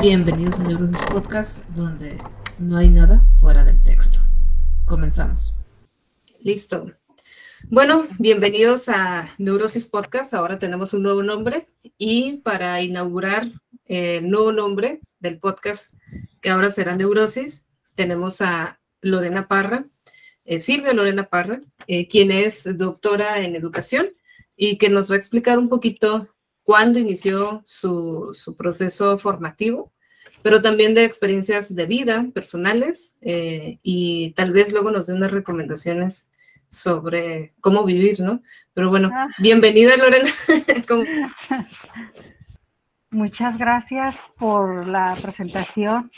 Bienvenidos 0.00 0.60
a 0.60 0.62
Neurosis 0.62 1.02
Podcast, 1.02 1.70
donde 1.70 2.18
no 2.60 2.76
hay 2.76 2.88
nada 2.88 3.24
fuera 3.40 3.64
del 3.64 3.82
texto. 3.82 4.20
Comenzamos. 4.84 5.58
Listo. 6.40 6.92
Bueno, 7.64 8.06
bienvenidos 8.20 8.88
a 8.88 9.28
Neurosis 9.38 9.86
Podcast. 9.86 10.34
Ahora 10.34 10.60
tenemos 10.60 10.94
un 10.94 11.02
nuevo 11.02 11.24
nombre 11.24 11.66
y 11.98 12.34
para 12.44 12.80
inaugurar 12.80 13.50
el 13.86 14.30
nuevo 14.30 14.52
nombre 14.52 15.00
del 15.18 15.40
podcast, 15.40 15.92
que 16.40 16.50
ahora 16.50 16.70
será 16.70 16.94
Neurosis, 16.94 17.66
tenemos 17.96 18.40
a 18.40 18.78
Lorena 19.00 19.48
Parra, 19.48 19.84
eh, 20.44 20.60
Silvia 20.60 20.92
Lorena 20.92 21.28
Parra, 21.28 21.60
eh, 21.88 22.06
quien 22.06 22.30
es 22.30 22.78
doctora 22.78 23.40
en 23.40 23.56
educación 23.56 24.10
y 24.54 24.78
que 24.78 24.90
nos 24.90 25.10
va 25.10 25.16
a 25.16 25.18
explicar 25.18 25.58
un 25.58 25.68
poquito 25.68 26.28
cuándo 26.68 26.98
inició 26.98 27.62
su, 27.64 28.34
su 28.34 28.54
proceso 28.54 29.16
formativo 29.16 29.90
pero 30.42 30.60
también 30.60 30.94
de 30.94 31.04
experiencias 31.04 31.74
de 31.74 31.86
vida 31.86 32.26
personales 32.34 33.16
eh, 33.22 33.78
y 33.82 34.32
tal 34.32 34.52
vez 34.52 34.70
luego 34.70 34.90
nos 34.90 35.06
dé 35.06 35.14
unas 35.14 35.30
recomendaciones 35.30 36.32
sobre 36.68 37.54
cómo 37.60 37.84
vivir, 37.84 38.20
¿no? 38.20 38.42
Pero 38.74 38.90
bueno, 38.90 39.10
ah. 39.12 39.28
bienvenida 39.38 39.96
Lorena. 39.96 40.28
Muchas 43.10 43.56
gracias 43.56 44.32
por 44.38 44.86
la 44.86 45.16
presentación. 45.20 46.10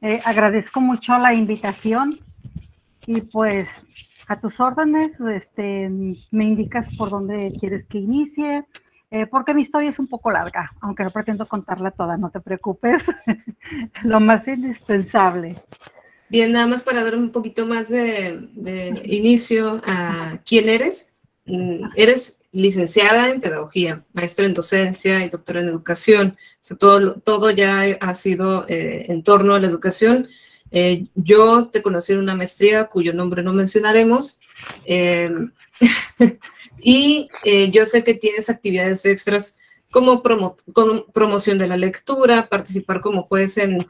Eh, 0.00 0.22
agradezco 0.24 0.80
mucho 0.80 1.18
la 1.18 1.34
invitación 1.34 2.20
y 3.06 3.22
pues 3.22 3.84
a 4.28 4.38
tus 4.38 4.60
órdenes, 4.60 5.18
este, 5.20 5.90
me 6.30 6.44
indicas 6.44 6.88
por 6.96 7.10
dónde 7.10 7.52
quieres 7.58 7.84
que 7.84 7.98
inicie, 7.98 8.64
eh, 9.10 9.26
porque 9.26 9.54
mi 9.54 9.62
historia 9.62 9.90
es 9.90 9.98
un 9.98 10.08
poco 10.08 10.30
larga, 10.30 10.72
aunque 10.80 11.04
no 11.04 11.10
pretendo 11.10 11.46
contarla 11.46 11.90
toda, 11.90 12.16
no 12.16 12.30
te 12.30 12.40
preocupes, 12.40 13.06
lo 14.02 14.20
más 14.20 14.46
indispensable. 14.48 15.56
Bien, 16.28 16.50
nada 16.50 16.66
más 16.66 16.82
para 16.82 17.04
dar 17.04 17.14
un 17.14 17.30
poquito 17.30 17.66
más 17.66 17.88
de, 17.88 18.48
inicio 19.04 19.80
a 19.86 20.38
quién 20.44 20.68
eres. 20.68 21.12
Mm, 21.44 21.90
eres 21.94 22.42
licenciada 22.50 23.28
en 23.28 23.40
pedagogía, 23.40 24.02
maestra 24.12 24.46
en 24.46 24.54
docencia 24.54 25.24
y 25.24 25.28
doctora 25.28 25.60
en 25.60 25.68
educación. 25.68 26.36
O 26.38 26.64
sea, 26.64 26.76
todo, 26.76 27.14
todo 27.20 27.50
ya 27.50 27.82
ha 28.00 28.14
sido 28.14 28.66
eh, 28.68 29.06
en 29.08 29.22
torno 29.22 29.54
a 29.54 29.60
la 29.60 29.68
educación. 29.68 30.26
Eh, 30.72 31.06
yo 31.14 31.68
te 31.68 31.82
conocí 31.82 32.12
en 32.12 32.18
una 32.18 32.34
maestría 32.34 32.86
cuyo 32.86 33.12
nombre 33.12 33.42
no 33.44 33.52
mencionaremos. 33.52 34.40
Y 36.86 37.28
eh, 37.42 37.70
yo 37.72 37.84
sé 37.84 38.04
que 38.04 38.14
tienes 38.14 38.48
actividades 38.48 39.04
extras 39.06 39.58
como, 39.90 40.22
promoción 41.12 41.58
de 41.58 41.66
la 41.66 41.76
lectura, 41.76 42.48
participar 42.48 43.00
como 43.00 43.24
juez 43.24 43.58
en, 43.58 43.86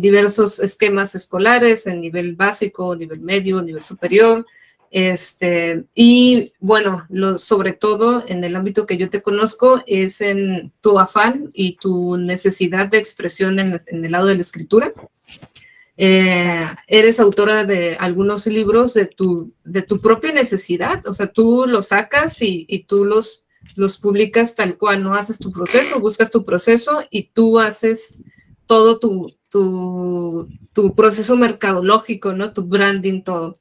diversos 0.00 0.58
esquemas 0.58 1.14
escolares, 1.14 1.86
en 1.86 2.00
nivel 2.00 2.34
básico, 2.34 2.96
nivel 2.96 3.20
medio, 3.20 3.62
nivel 3.62 3.82
superior. 3.82 4.46
Este, 4.90 5.84
y 5.94 6.52
bueno, 6.58 7.06
lo, 7.08 7.38
sobre 7.38 7.74
todo 7.74 8.26
en 8.26 8.42
el 8.42 8.56
ámbito 8.56 8.86
que 8.86 8.96
yo 8.96 9.10
te 9.10 9.22
conozco 9.22 9.82
es 9.86 10.20
en 10.20 10.72
tu 10.80 10.98
afán 10.98 11.50
y 11.52 11.76
tu 11.76 12.16
necesidad 12.16 12.86
de 12.86 12.98
expresión 12.98 13.58
en 13.58 14.04
el 14.04 14.10
lado 14.10 14.26
de 14.26 14.34
la 14.34 14.40
escritura. 14.40 14.92
Eh, 16.02 16.66
eres 16.86 17.20
autora 17.20 17.64
de 17.64 17.94
algunos 17.96 18.46
libros 18.46 18.94
de 18.94 19.04
tu, 19.04 19.52
de 19.64 19.82
tu 19.82 20.00
propia 20.00 20.32
necesidad, 20.32 21.06
o 21.06 21.12
sea, 21.12 21.30
tú 21.30 21.66
los 21.66 21.88
sacas 21.88 22.40
y, 22.40 22.64
y, 22.70 22.84
tú 22.84 23.04
los, 23.04 23.44
los 23.76 23.98
publicas 23.98 24.54
tal 24.54 24.78
cual, 24.78 25.02
no 25.02 25.14
haces 25.14 25.38
tu 25.38 25.52
proceso, 25.52 26.00
buscas 26.00 26.30
tu 26.30 26.46
proceso 26.46 27.02
y 27.10 27.24
tú 27.24 27.58
haces 27.58 28.24
todo 28.64 28.98
tu, 28.98 29.36
tu, 29.50 30.48
tu 30.72 30.94
proceso 30.94 31.36
mercadológico, 31.36 32.32
¿no? 32.32 32.54
Tu 32.54 32.62
branding, 32.62 33.22
todo. 33.22 33.58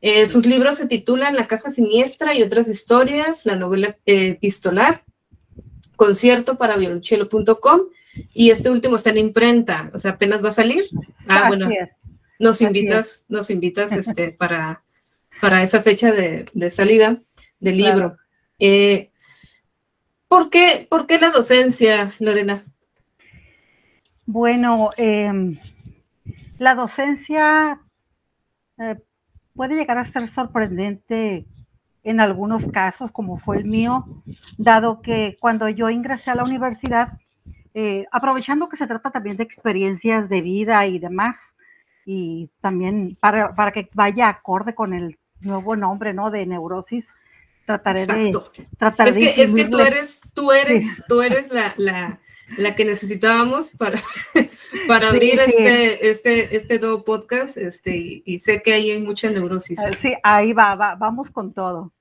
Eh, 0.00 0.26
sus 0.26 0.44
libros 0.44 0.78
se 0.78 0.88
titulan 0.88 1.36
La 1.36 1.46
caja 1.46 1.70
siniestra 1.70 2.34
y 2.34 2.42
otras 2.42 2.66
historias, 2.66 3.46
la 3.46 3.54
novela 3.54 3.96
eh, 4.06 4.30
epistolar, 4.30 5.04
concierto 5.94 6.58
para 6.58 6.76
violonchelo.com 6.76 7.82
y 8.32 8.50
este 8.50 8.70
último 8.70 8.96
está 8.96 9.10
en 9.10 9.18
imprenta, 9.18 9.90
o 9.92 9.98
sea, 9.98 10.12
apenas 10.12 10.44
va 10.44 10.50
a 10.50 10.52
salir. 10.52 10.84
Ah, 11.28 11.48
bueno, 11.48 11.68
nos 12.38 12.60
invitas, 12.60 13.24
nos 13.28 13.50
invitas 13.50 13.92
este, 13.92 14.32
para, 14.32 14.82
para 15.40 15.62
esa 15.62 15.82
fecha 15.82 16.12
de, 16.12 16.70
salida 16.70 17.20
del 17.60 17.76
libro. 17.76 18.16
Eh, 18.58 19.10
¿por, 20.28 20.50
qué, 20.50 20.86
¿por, 20.88 21.06
qué, 21.06 21.18
la 21.18 21.30
docencia, 21.30 22.14
Lorena? 22.18 22.64
Bueno, 24.24 24.90
em, 24.96 25.58
la 26.58 26.74
docencia 26.74 27.80
eh, 28.78 28.96
puede 29.54 29.74
llegar 29.74 29.98
a 29.98 30.04
ser 30.04 30.28
sorprendente 30.28 31.46
en 32.02 32.20
algunos 32.20 32.66
casos, 32.68 33.10
como 33.10 33.38
fue 33.38 33.58
el 33.58 33.64
mío, 33.64 34.04
dado 34.58 35.02
que 35.02 35.36
cuando 35.40 35.68
yo 35.68 35.90
ingresé 35.90 36.30
a 36.30 36.36
la 36.36 36.44
universidad, 36.44 37.18
eh, 37.78 38.06
aprovechando 38.10 38.70
que 38.70 38.78
se 38.78 38.86
trata 38.86 39.10
también 39.10 39.36
de 39.36 39.42
experiencias 39.42 40.30
de 40.30 40.40
vida 40.40 40.86
y 40.86 40.98
demás, 40.98 41.36
y 42.06 42.48
también 42.62 43.18
para, 43.20 43.54
para, 43.54 43.70
que 43.70 43.90
vaya 43.92 44.30
acorde 44.30 44.74
con 44.74 44.94
el 44.94 45.18
nuevo 45.40 45.76
nombre, 45.76 46.14
¿no? 46.14 46.30
De 46.30 46.46
neurosis, 46.46 47.06
trataré 47.66 48.06
de... 48.06 48.32
Tratar 48.78 49.08
es, 49.08 49.14
que, 49.14 49.42
es 49.42 49.54
que 49.54 49.66
tú 49.66 49.78
eres, 49.78 50.22
tú 50.32 50.52
eres, 50.52 50.86
tú 51.06 51.20
eres 51.20 51.50
la, 51.50 51.74
la, 51.76 52.18
la 52.56 52.74
que 52.74 52.86
necesitábamos 52.86 53.72
para, 53.72 54.00
para 54.88 55.08
abrir 55.10 55.38
Este, 55.38 56.08
este, 56.08 56.56
este 56.56 56.78
nuevo 56.78 57.04
podcast, 57.04 57.58
este, 57.58 58.22
y, 58.24 58.38
sé 58.38 58.62
que 58.62 58.72
ahí 58.72 58.90
hay 58.90 59.02
mucha 59.02 59.28
neurosis. 59.28 59.78
Sí, 60.00 60.14
ahí 60.22 60.54
va, 60.54 60.76
va, 60.76 60.94
vamos 60.94 61.28
con 61.30 61.52
todo. 61.52 61.92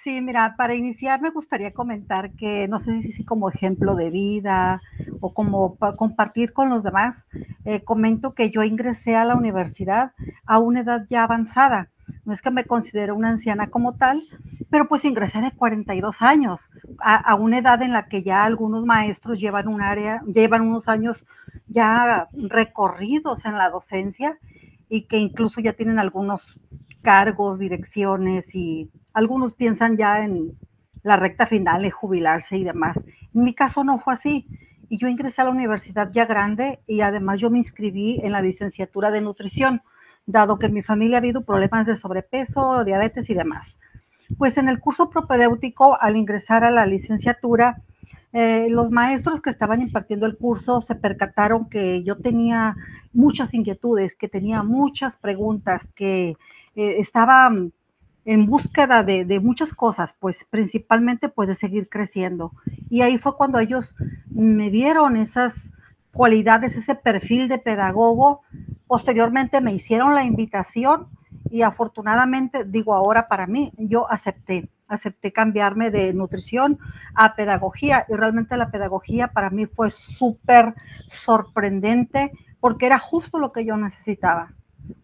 Sí, 0.00 0.20
mira, 0.20 0.54
para 0.56 0.76
iniciar 0.76 1.20
me 1.20 1.30
gustaría 1.30 1.72
comentar 1.74 2.30
que 2.34 2.68
no 2.68 2.78
sé 2.78 3.02
si 3.02 3.24
como 3.24 3.48
ejemplo 3.50 3.96
de 3.96 4.10
vida 4.10 4.80
o 5.20 5.34
como 5.34 5.76
compartir 5.96 6.52
con 6.52 6.68
los 6.70 6.84
demás, 6.84 7.26
eh, 7.64 7.82
comento 7.82 8.32
que 8.32 8.50
yo 8.50 8.62
ingresé 8.62 9.16
a 9.16 9.24
la 9.24 9.34
universidad 9.34 10.12
a 10.46 10.60
una 10.60 10.80
edad 10.80 11.04
ya 11.10 11.24
avanzada. 11.24 11.90
No 12.24 12.32
es 12.32 12.42
que 12.42 12.52
me 12.52 12.64
considero 12.64 13.16
una 13.16 13.30
anciana 13.30 13.70
como 13.70 13.96
tal, 13.96 14.22
pero 14.70 14.86
pues 14.88 15.04
ingresé 15.04 15.40
de 15.40 15.50
42 15.50 16.22
años, 16.22 16.70
a, 17.00 17.16
a 17.16 17.34
una 17.34 17.58
edad 17.58 17.82
en 17.82 17.92
la 17.92 18.06
que 18.08 18.22
ya 18.22 18.44
algunos 18.44 18.84
maestros 18.86 19.40
llevan 19.40 19.66
un 19.66 19.82
área, 19.82 20.22
llevan 20.32 20.62
unos 20.62 20.86
años 20.86 21.26
ya 21.66 22.28
recorridos 22.32 23.44
en 23.44 23.58
la 23.58 23.68
docencia 23.68 24.38
y 24.88 25.02
que 25.08 25.18
incluso 25.18 25.60
ya 25.60 25.72
tienen 25.72 25.98
algunos 25.98 26.56
cargos, 27.02 27.58
direcciones 27.58 28.54
y 28.54 28.90
algunos 29.18 29.52
piensan 29.52 29.96
ya 29.96 30.24
en 30.24 30.56
la 31.02 31.16
recta 31.16 31.46
final, 31.46 31.82
de 31.82 31.90
jubilarse 31.90 32.56
y 32.56 32.64
demás. 32.64 32.96
En 33.34 33.42
mi 33.44 33.54
caso 33.54 33.84
no 33.84 33.98
fue 33.98 34.14
así. 34.14 34.46
Y 34.88 34.98
yo 34.98 35.08
ingresé 35.08 35.42
a 35.42 35.44
la 35.44 35.50
universidad 35.50 36.10
ya 36.12 36.24
grande 36.24 36.80
y 36.86 37.00
además 37.02 37.40
yo 37.40 37.50
me 37.50 37.58
inscribí 37.58 38.20
en 38.22 38.32
la 38.32 38.40
licenciatura 38.40 39.10
de 39.10 39.20
nutrición, 39.20 39.82
dado 40.24 40.58
que 40.58 40.66
en 40.66 40.74
mi 40.74 40.82
familia 40.82 41.16
ha 41.16 41.18
habido 41.18 41.44
problemas 41.44 41.84
de 41.86 41.96
sobrepeso, 41.96 42.84
diabetes 42.84 43.28
y 43.28 43.34
demás. 43.34 43.76
Pues 44.38 44.56
en 44.56 44.68
el 44.68 44.78
curso 44.80 45.10
propedéutico, 45.10 46.00
al 46.00 46.16
ingresar 46.16 46.64
a 46.64 46.70
la 46.70 46.86
licenciatura, 46.86 47.82
eh, 48.32 48.68
los 48.70 48.90
maestros 48.90 49.40
que 49.40 49.50
estaban 49.50 49.80
impartiendo 49.80 50.26
el 50.26 50.36
curso 50.36 50.80
se 50.80 50.94
percataron 50.94 51.68
que 51.68 52.04
yo 52.04 52.18
tenía 52.18 52.76
muchas 53.12 53.52
inquietudes, 53.52 54.14
que 54.14 54.28
tenía 54.28 54.62
muchas 54.62 55.16
preguntas, 55.16 55.90
que 55.94 56.36
eh, 56.76 56.96
estaba 56.98 57.50
en 58.28 58.44
búsqueda 58.44 59.02
de, 59.02 59.40
muchas 59.40 59.72
cosas, 59.72 60.14
pues 60.20 60.44
principalmente 60.50 61.30
puede 61.30 61.54
seguir 61.54 61.88
creciendo. 61.88 62.52
Y 62.90 63.00
ahí 63.00 63.16
fue 63.16 63.34
cuando 63.38 63.58
ellos 63.58 63.96
me 64.28 64.68
dieron 64.68 65.16
esas 65.16 65.54
cualidades, 66.12 66.76
ese 66.76 66.94
perfil 66.94 67.48
de 67.48 67.56
pedagogo. 67.56 68.42
Posteriormente 68.86 69.62
me 69.62 69.72
hicieron 69.72 70.14
la 70.14 70.24
invitación 70.24 71.08
y 71.50 71.62
afortunadamente, 71.62 72.64
digo 72.66 72.92
ahora 72.92 73.28
para 73.28 73.46
mí, 73.46 73.72
yo 73.78 74.10
acepté, 74.12 74.68
acepté 74.88 75.32
cambiarme 75.32 75.90
de 75.90 76.12
nutrición 76.12 76.78
a 77.14 77.34
pedagogía 77.34 78.04
y 78.10 78.12
realmente 78.12 78.58
la 78.58 78.70
pedagogía 78.70 79.28
para 79.28 79.48
mí 79.48 79.64
fue 79.64 79.88
súper 79.88 80.74
sorprendente 81.06 82.32
porque 82.60 82.84
era 82.84 82.98
justo 82.98 83.38
lo 83.38 83.52
que 83.52 83.64
yo 83.64 83.78
necesitaba 83.78 84.52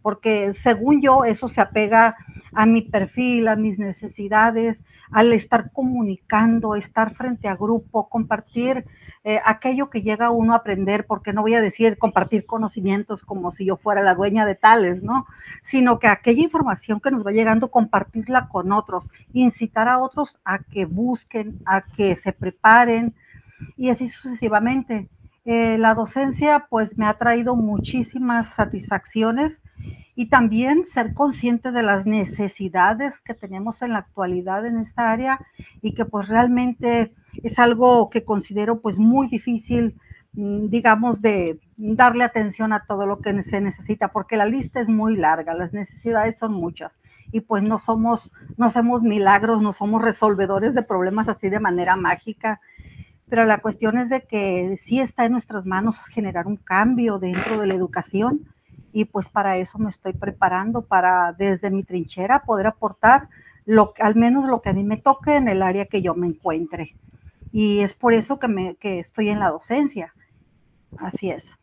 porque 0.03 0.55
según 0.55 1.01
yo 1.01 1.25
eso 1.25 1.49
se 1.49 1.61
apega 1.61 2.17
a 2.53 2.67
mi 2.67 2.83
perfil, 2.83 3.49
a 3.49 3.57
mis 3.57 3.79
necesidades, 3.79 4.81
al 5.11 5.33
estar 5.33 5.71
comunicando, 5.73 6.75
estar 6.75 7.15
frente 7.15 7.49
a 7.49 7.57
grupo, 7.57 8.09
compartir 8.09 8.85
eh, 9.23 9.41
aquello 9.45 9.89
que 9.91 10.03
llega 10.03 10.31
uno 10.31 10.53
a 10.53 10.57
aprender, 10.57 11.07
porque 11.07 11.33
no 11.33 11.43
voy 11.43 11.55
a 11.55 11.61
decir 11.61 11.99
compartir 11.99 12.47
conocimientos 12.47 13.25
como 13.25 13.53
si 13.53 13.65
yo 13.65 13.77
fuera 13.77 14.03
la 14.03 14.15
dueña 14.15 14.45
de 14.45 14.55
tales, 14.55 15.03
¿no? 15.03 15.27
Sino 15.63 15.99
que 15.99 16.09
aquella 16.09 16.43
información 16.43 17.01
que 17.01 17.11
nos 17.11 17.27
va 17.27 17.33
llegando, 17.33 17.71
compartirla 17.71 18.49
con 18.49 18.73
otros, 18.73 19.09
incitar 19.33 19.89
a 19.89 19.99
otros 19.99 20.37
a 20.45 20.59
que 20.59 20.85
busquen, 20.85 21.61
a 21.65 21.83
que 21.83 22.17
se 22.17 22.33
preparen 22.33 23.15
y 23.77 23.91
así 23.91 24.09
sucesivamente. 24.09 25.09
Eh, 25.45 25.77
la 25.77 25.95
docencia 25.95 26.67
pues 26.71 26.97
me 26.97 27.07
ha 27.07 27.19
traído 27.19 27.55
muchísimas 27.55 28.55
satisfacciones 28.55 29.61
y 30.15 30.27
también 30.27 30.85
ser 30.87 31.13
consciente 31.13 31.71
de 31.71 31.83
las 31.83 32.07
necesidades 32.07 33.21
que 33.21 33.35
tenemos 33.35 33.83
en 33.83 33.93
la 33.93 33.99
actualidad 33.99 34.65
en 34.65 34.79
esta 34.79 35.11
área 35.11 35.41
y 35.83 35.93
que 35.93 36.07
pues 36.07 36.29
realmente 36.29 37.13
es 37.43 37.59
algo 37.59 38.09
que 38.09 38.25
considero 38.25 38.81
pues 38.81 38.99
muy 38.99 39.29
difícil, 39.29 39.97
mm, 40.33 40.69
digamos, 40.69 41.21
de 41.21 41.59
darle 41.77 42.25
atención 42.25 42.73
a 42.73 42.87
todo 42.87 43.05
lo 43.05 43.19
que 43.19 43.43
se 43.43 43.61
necesita, 43.61 44.09
porque 44.09 44.37
la 44.37 44.47
lista 44.47 44.81
es 44.81 44.89
muy 44.89 45.17
larga, 45.17 45.53
las 45.55 45.75
necesidades 45.75 46.39
son 46.39 46.55
muchas 46.55 47.01
y 47.33 47.41
pues 47.41 47.63
no 47.63 47.79
somos, 47.79 48.31
no 48.57 48.67
hacemos 48.67 49.03
milagros, 49.03 49.61
no 49.61 49.73
somos 49.73 50.01
resolvedores 50.01 50.75
de 50.75 50.83
problemas 50.83 51.29
así 51.29 51.51
de 51.51 51.61
manera 51.61 51.97
mágica, 51.97 52.61
pero 53.29 53.45
la 53.45 53.59
cuestión 53.59 53.99
es 53.99 54.09
de 54.09 54.23
que 54.23 54.77
sí 54.77 55.01
está 55.01 55.25
en 55.25 55.33
nuestras 55.33 55.65
manos 55.67 56.05
generar 56.07 56.47
un 56.47 56.57
cambio 56.57 57.19
dentro 57.19 57.61
de 57.61 57.67
la 57.67 57.75
educación 57.75 58.49
y 58.93 59.07
pues 59.07 59.29
para 59.29 59.59
eso 59.59 59.79
me 59.79 59.91
estoy 59.91 60.13
preparando 60.13 60.83
para 60.83 61.33
desde 61.33 61.71
mi 61.71 61.83
trinchera 61.83 62.45
poder 62.45 62.69
aportar 62.69 63.29
lo, 63.67 63.93
al 63.99 64.15
menos 64.15 64.47
lo 64.47 64.63
que 64.63 64.71
a 64.71 64.73
mí 64.73 64.85
me 64.85 64.99
toque 64.99 65.35
en 65.35 65.49
el 65.49 65.63
área 65.63 65.87
que 65.87 66.03
yo 66.03 66.15
me 66.15 66.27
encuentre. 66.27 66.95
Y 67.51 67.81
es 67.81 67.95
por 67.95 68.15
eso 68.15 68.39
que, 68.39 68.49
me, 68.49 68.77
que 68.77 69.01
estoy 69.01 69.31
en 69.31 69.41
la 69.41 69.51
docencia. 69.51 70.15
Así 70.99 71.31
es. 71.31 71.57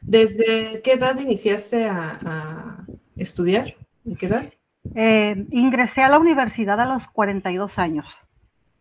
¿Desde 0.00 0.80
qué 0.82 0.92
edad 0.92 1.18
iniciaste 1.18 1.86
a, 1.86 2.84
estudiar? 3.16 3.74
¿En 4.06 4.16
qué 4.16 4.26
edad? 4.26 4.52
Eh, 4.94 5.46
ingresé 5.50 6.02
a 6.02 6.08
la 6.08 6.18
universidad 6.18 6.80
a 6.80 6.86
los 6.86 7.08
42 7.08 7.78
años. 7.78 8.06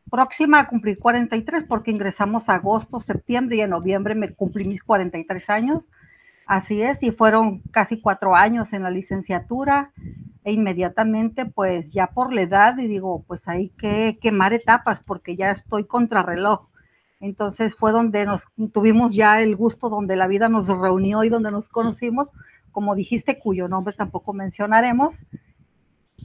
Próxima 0.10 0.60
a 0.60 0.68
cumplir 0.68 0.98
43 1.00 1.66
porque 1.66 1.92
ingresamos 1.92 2.50
agosto, 2.50 3.00
septiembre 3.00 3.58
y 3.58 3.62
en 3.62 3.72
noviembre 3.72 4.16
me 4.16 4.34
cumplí 4.34 4.66
mis 4.66 4.84
43 4.84 5.50
años 5.50 5.90
Así 6.48 6.82
es, 6.82 7.04
y 7.04 7.12
fueron 7.12 7.60
casi 7.72 8.00
cuatro 8.00 8.34
años 8.34 8.72
en 8.72 8.82
la 8.82 8.90
licenciatura 8.90 9.92
e 10.46 10.54
inmediatamente 10.54 11.46
pues 11.46 11.92
ya 11.92 12.08
por 12.08 12.32
la 12.32 12.42
edad 12.42 12.78
y 12.78 12.88
digo 12.88 13.26
pues 13.28 13.50
hay 13.50 13.68
que 13.78 14.18
quemar 14.22 14.54
etapas 14.54 15.02
porque 15.02 15.36
ya 15.36 15.52
estoy 15.52 15.84
contrarreloj. 15.84 16.70
Entonces 17.20 17.76
fue 17.76 17.92
donde 17.92 18.26
nos 18.26 18.46
tuvimos 18.72 19.14
ya 19.14 19.42
el 19.42 19.58
gusto, 19.58 19.90
donde 19.90 20.16
la 20.16 20.28
vida 20.28 20.48
nos 20.48 20.68
reunió 20.68 21.26
y 21.26 21.30
donde 21.30 21.52
nos 21.52 21.68
conocimos, 21.68 22.32
como 22.72 22.96
dijiste, 22.96 23.40
cuyo 23.40 23.68
nombre 23.68 23.94
tampoco 23.98 24.32
mencionaremos. 24.32 25.16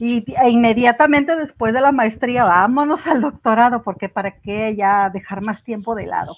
Y 0.05 0.25
e 0.43 0.49
inmediatamente 0.49 1.37
después 1.37 1.73
de 1.73 1.79
la 1.79 1.93
maestría, 1.93 2.43
vámonos 2.43 3.07
al 3.07 3.21
doctorado, 3.21 3.83
porque 3.83 4.09
para 4.09 4.37
qué 4.41 4.75
ya 4.75 5.09
dejar 5.09 5.39
más 5.39 5.63
tiempo 5.63 5.95
de 5.95 6.07
lado. 6.07 6.35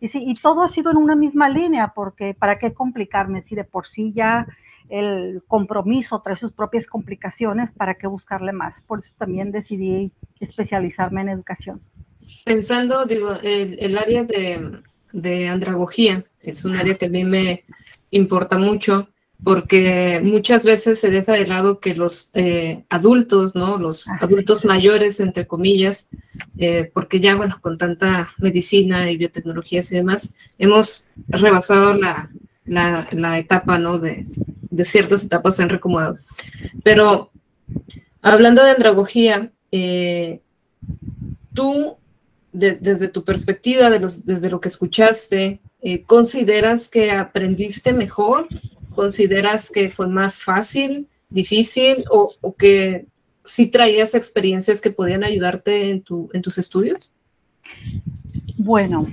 Y, 0.00 0.08
sí, 0.08 0.24
y 0.26 0.32
todo 0.34 0.62
ha 0.62 0.68
sido 0.68 0.92
en 0.92 0.96
una 0.96 1.14
misma 1.14 1.50
línea, 1.50 1.92
porque 1.94 2.32
¿para 2.32 2.58
qué 2.58 2.72
complicarme? 2.72 3.42
Si 3.42 3.54
de 3.54 3.64
por 3.64 3.86
sí 3.86 4.14
ya 4.14 4.46
el 4.88 5.42
compromiso 5.46 6.22
trae 6.22 6.36
sus 6.36 6.52
propias 6.52 6.86
complicaciones, 6.86 7.70
¿para 7.70 7.96
qué 7.96 8.06
buscarle 8.06 8.52
más? 8.52 8.80
Por 8.86 9.00
eso 9.00 9.12
también 9.18 9.52
decidí 9.52 10.10
especializarme 10.40 11.20
en 11.20 11.28
educación. 11.28 11.82
Pensando, 12.46 13.04
digo, 13.04 13.34
el, 13.42 13.78
el 13.78 13.98
área 13.98 14.24
de, 14.24 14.80
de 15.12 15.48
andragogía 15.48 16.24
es 16.40 16.64
un 16.64 16.74
área 16.74 16.96
que 16.96 17.04
a 17.04 17.10
mí 17.10 17.24
me 17.24 17.64
importa 18.08 18.56
mucho 18.56 19.10
porque 19.44 20.20
muchas 20.22 20.64
veces 20.64 20.98
se 20.98 21.10
deja 21.10 21.34
de 21.34 21.46
lado 21.46 21.78
que 21.78 21.94
los 21.94 22.30
eh, 22.34 22.84
adultos, 22.88 23.54
¿no? 23.54 23.76
Los 23.76 24.08
adultos 24.08 24.64
mayores, 24.64 25.20
entre 25.20 25.46
comillas, 25.46 26.08
eh, 26.58 26.90
porque 26.92 27.20
ya, 27.20 27.34
bueno, 27.34 27.58
con 27.60 27.76
tanta 27.76 28.30
medicina 28.38 29.10
y 29.10 29.16
biotecnologías 29.16 29.92
y 29.92 29.96
demás, 29.96 30.36
hemos 30.58 31.08
rebasado 31.28 31.94
la, 31.94 32.30
la, 32.64 33.38
etapa, 33.38 33.78
¿no? 33.78 33.98
De, 33.98 34.26
de, 34.70 34.84
ciertas 34.84 35.24
etapas 35.24 35.56
se 35.56 35.62
han 35.62 35.68
recomodado. 35.68 36.18
Pero 36.82 37.30
hablando 38.22 38.64
de 38.64 38.70
andragogía, 38.70 39.52
eh, 39.70 40.40
tú, 41.52 41.96
desde 42.52 43.08
tu 43.08 43.22
perspectiva, 43.22 43.90
de 43.90 44.00
los, 44.00 44.24
desde 44.24 44.48
lo 44.48 44.60
que 44.60 44.68
escuchaste, 44.68 45.60
¿consideras 46.06 46.88
que 46.88 47.10
aprendiste 47.12 47.92
mejor 47.92 48.48
¿Consideras 48.96 49.70
que 49.70 49.90
fue 49.90 50.08
más 50.08 50.42
fácil, 50.42 51.06
difícil 51.28 52.04
o, 52.10 52.34
que 52.56 53.06
sí 53.44 53.70
traías 53.70 54.14
experiencias 54.14 54.80
que 54.80 54.90
podían 54.90 55.22
ayudarte 55.22 55.90
en, 55.90 56.02
tu, 56.02 56.30
en 56.32 56.40
tus 56.40 56.56
estudios? 56.56 57.12
Bueno, 58.56 59.06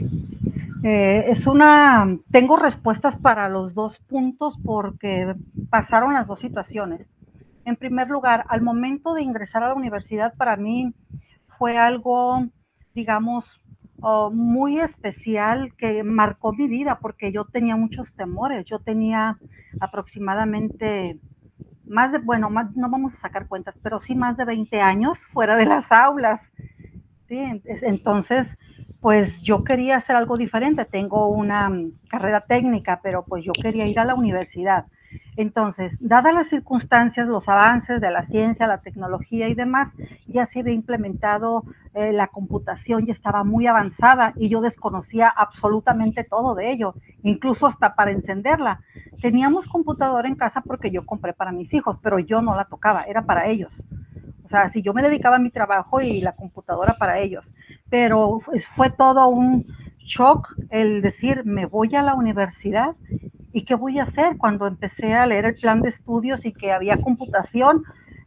eh, 0.83 1.25
es 1.27 1.45
una, 1.47 2.17
tengo 2.31 2.55
respuestas 2.55 3.17
para 3.17 3.49
los 3.49 3.73
dos 3.73 3.99
puntos 3.99 4.55
porque 4.63 5.35
pasaron 5.69 6.13
las 6.13 6.27
dos 6.27 6.39
situaciones. 6.39 7.05
En 7.65 7.75
primer 7.75 8.09
lugar, 8.09 8.45
al 8.47 8.61
momento 8.61 9.13
de 9.13 9.21
ingresar 9.21 9.63
a 9.63 9.67
la 9.67 9.73
universidad, 9.73 10.33
para 10.35 10.55
mí 10.55 10.93
fue 11.57 11.77
algo, 11.77 12.47
digamos, 12.95 13.45
Oh, 14.01 14.31
muy 14.31 14.79
especial 14.79 15.73
que 15.77 16.03
marcó 16.03 16.51
mi 16.53 16.67
vida 16.67 16.99
porque 16.99 17.31
yo 17.31 17.45
tenía 17.45 17.75
muchos 17.75 18.13
temores. 18.13 18.65
Yo 18.65 18.79
tenía 18.79 19.37
aproximadamente 19.79 21.19
más 21.85 22.11
de, 22.11 22.19
bueno, 22.19 22.49
no 22.49 22.89
vamos 22.89 23.13
a 23.13 23.17
sacar 23.17 23.47
cuentas, 23.47 23.77
pero 23.81 23.99
sí 23.99 24.15
más 24.15 24.37
de 24.37 24.45
20 24.45 24.81
años 24.81 25.19
fuera 25.31 25.55
de 25.55 25.65
las 25.65 25.91
aulas. 25.91 26.41
Entonces, 27.29 28.47
pues 29.01 29.41
yo 29.41 29.63
quería 29.63 29.97
hacer 29.97 30.15
algo 30.15 30.37
diferente. 30.37 30.85
Tengo 30.85 31.27
una 31.27 31.71
carrera 32.09 32.41
técnica, 32.41 32.99
pero 33.01 33.25
pues 33.25 33.43
yo 33.43 33.51
quería 33.53 33.85
ir 33.85 33.99
a 33.99 34.05
la 34.05 34.15
universidad. 34.15 34.85
Entonces, 35.35 35.97
dadas 35.99 36.33
las 36.33 36.47
circunstancias, 36.47 37.27
los 37.27 37.49
avances 37.49 37.99
de 37.99 38.11
la 38.11 38.25
ciencia, 38.25 38.67
la 38.67 38.81
tecnología 38.81 39.47
y 39.47 39.55
demás, 39.55 39.91
ya 40.27 40.45
se 40.45 40.59
había 40.59 40.73
implementado 40.73 41.63
eh, 41.93 42.13
la 42.13 42.27
computación, 42.27 43.05
ya 43.05 43.13
estaba 43.13 43.43
muy 43.43 43.67
avanzada 43.67 44.33
y 44.35 44.49
yo 44.49 44.61
desconocía 44.61 45.27
absolutamente 45.29 46.23
todo 46.23 46.55
de 46.55 46.71
ello, 46.71 46.93
incluso 47.23 47.65
hasta 47.65 47.95
para 47.95 48.11
encenderla. 48.11 48.81
Teníamos 49.21 49.67
computadora 49.67 50.27
en 50.27 50.35
casa 50.35 50.61
porque 50.61 50.91
yo 50.91 51.05
compré 51.05 51.33
para 51.33 51.51
mis 51.51 51.73
hijos, 51.73 51.97
pero 52.01 52.19
yo 52.19 52.41
no 52.41 52.55
la 52.55 52.65
tocaba, 52.65 53.03
era 53.03 53.23
para 53.23 53.47
ellos. 53.47 53.73
O 54.45 54.49
sea, 54.49 54.69
si 54.69 54.83
yo 54.83 54.93
me 54.93 55.01
dedicaba 55.01 55.37
a 55.37 55.39
mi 55.39 55.49
trabajo 55.49 55.99
y 56.01 56.21
la 56.21 56.33
computadora 56.33 56.95
para 56.99 57.17
ellos, 57.17 57.51
pero 57.89 58.39
fue 58.75 58.91
todo 58.91 59.27
un 59.27 59.65
shock 59.99 60.55
el 60.69 61.01
decir, 61.01 61.43
me 61.45 61.65
voy 61.65 61.95
a 61.95 62.01
la 62.01 62.13
universidad 62.13 62.95
¿Y 63.53 63.65
qué 63.65 63.75
voy 63.75 63.99
a 63.99 64.03
hacer? 64.03 64.37
Cuando 64.37 64.65
empecé 64.65 65.13
a 65.13 65.27
leer 65.27 65.45
el 65.45 65.55
plan 65.55 65.81
de 65.81 65.89
estudios 65.89 66.43
y 66.43 66.51
que 66.51 66.71
había 66.71 66.99
computación, 66.99 67.83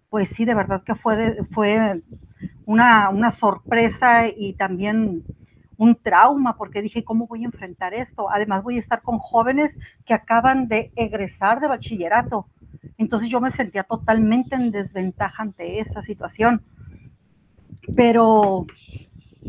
pues 0.08 0.28
sí, 0.28 0.44
de 0.44 0.54
verdad 0.54 0.84
que 0.84 0.94
fue, 0.94 1.38
fue 1.52 2.00
una, 2.64 3.10
una 3.10 3.32
sorpresa 3.32 4.28
y 4.28 4.54
también 4.54 5.24
un 5.78 5.96
trauma, 5.96 6.56
porque 6.56 6.80
dije, 6.80 7.04
¿cómo 7.04 7.26
voy 7.26 7.42
a 7.42 7.46
enfrentar 7.46 7.92
esto? 7.92 8.30
Además, 8.30 8.62
voy 8.62 8.76
a 8.76 8.80
estar 8.80 9.02
con 9.02 9.18
jóvenes 9.18 9.76
que 10.04 10.14
acaban 10.14 10.68
de 10.68 10.92
egresar 10.94 11.60
de 11.60 11.66
bachillerato. 11.68 12.46
Entonces 12.96 13.28
yo 13.28 13.40
me 13.40 13.50
sentía 13.50 13.82
totalmente 13.82 14.54
en 14.54 14.70
desventaja 14.70 15.42
ante 15.42 15.80
esa 15.80 16.02
situación. 16.02 16.62
Pero 17.96 18.66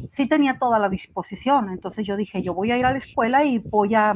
sí 0.10 0.28
tenía 0.28 0.58
toda 0.58 0.80
la 0.80 0.90
disposición. 0.90 1.70
Entonces 1.70 2.06
yo 2.06 2.18
dije, 2.18 2.42
yo 2.42 2.56
voy 2.56 2.72
a 2.72 2.78
ir 2.78 2.86
a 2.86 2.92
la 2.92 2.98
escuela 2.98 3.44
y 3.46 3.60
voy 3.60 3.94
a 3.94 4.16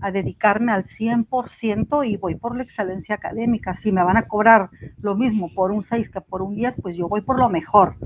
a 0.00 0.10
dedicarme 0.10 0.72
al 0.72 0.84
100% 0.84 2.06
y 2.08 2.16
voy 2.16 2.34
por 2.34 2.56
la 2.56 2.62
excelencia 2.62 3.14
académica. 3.14 3.74
Si 3.74 3.92
me 3.92 4.02
van 4.02 4.16
a 4.16 4.28
cobrar 4.28 4.70
lo 5.00 5.14
mismo 5.14 5.52
por 5.54 5.70
un 5.70 5.82
6 5.82 6.10
que 6.10 6.20
por 6.20 6.42
un 6.42 6.54
10, 6.54 6.80
pues 6.80 6.96
yo 6.96 7.08
voy 7.08 7.20
por 7.20 7.38
lo 7.38 7.48
mejor. 7.48 7.96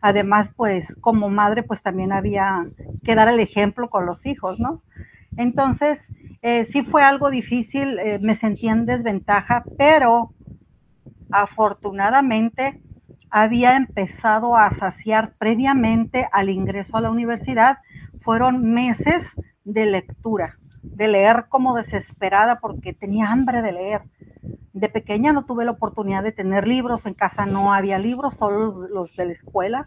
Además, 0.00 0.50
pues 0.54 0.94
como 1.00 1.30
madre, 1.30 1.62
pues 1.62 1.82
también 1.82 2.12
había 2.12 2.66
que 3.04 3.14
dar 3.14 3.28
el 3.28 3.40
ejemplo 3.40 3.88
con 3.88 4.06
los 4.06 4.26
hijos, 4.26 4.58
¿no? 4.58 4.82
Entonces, 5.36 6.06
eh, 6.42 6.66
sí 6.66 6.82
fue 6.82 7.02
algo 7.02 7.30
difícil, 7.30 7.98
eh, 7.98 8.18
me 8.20 8.34
sentí 8.34 8.68
en 8.68 8.86
desventaja, 8.86 9.64
pero 9.78 10.32
afortunadamente 11.30 12.80
había 13.30 13.76
empezado 13.76 14.56
a 14.56 14.70
saciar 14.72 15.34
previamente 15.38 16.28
al 16.32 16.50
ingreso 16.50 16.96
a 16.96 17.00
la 17.00 17.10
universidad. 17.10 17.78
Fueron 18.20 18.72
meses 18.72 19.26
de 19.64 19.86
lectura 19.86 20.58
de 20.84 21.08
leer 21.08 21.46
como 21.48 21.74
desesperada 21.74 22.60
porque 22.60 22.92
tenía 22.92 23.30
hambre 23.30 23.62
de 23.62 23.72
leer. 23.72 24.02
De 24.72 24.88
pequeña 24.88 25.32
no 25.32 25.44
tuve 25.44 25.64
la 25.64 25.72
oportunidad 25.72 26.22
de 26.22 26.32
tener 26.32 26.68
libros, 26.68 27.06
en 27.06 27.14
casa 27.14 27.46
no 27.46 27.72
había 27.72 27.98
libros, 27.98 28.34
solo 28.34 28.88
los, 28.88 29.16
de 29.16 29.26
la 29.26 29.32
escuela, 29.32 29.86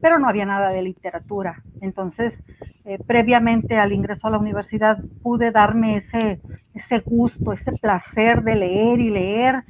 pero 0.00 0.18
no 0.18 0.28
había 0.28 0.46
nada 0.46 0.70
de 0.70 0.82
literatura. 0.82 1.62
Entonces, 1.80 2.42
eh, 2.84 2.98
previamente 3.06 3.78
al 3.78 3.92
ingreso 3.92 4.26
a 4.26 4.30
la 4.30 4.38
universidad 4.38 4.98
pude 5.22 5.50
darme 5.50 5.96
ese, 5.96 6.40
ese 6.74 6.98
gusto, 7.00 7.52
ese 7.52 7.72
placer 7.72 8.42
de 8.42 8.56
leer 8.56 9.00
y 9.00 9.10
leer, 9.10 9.64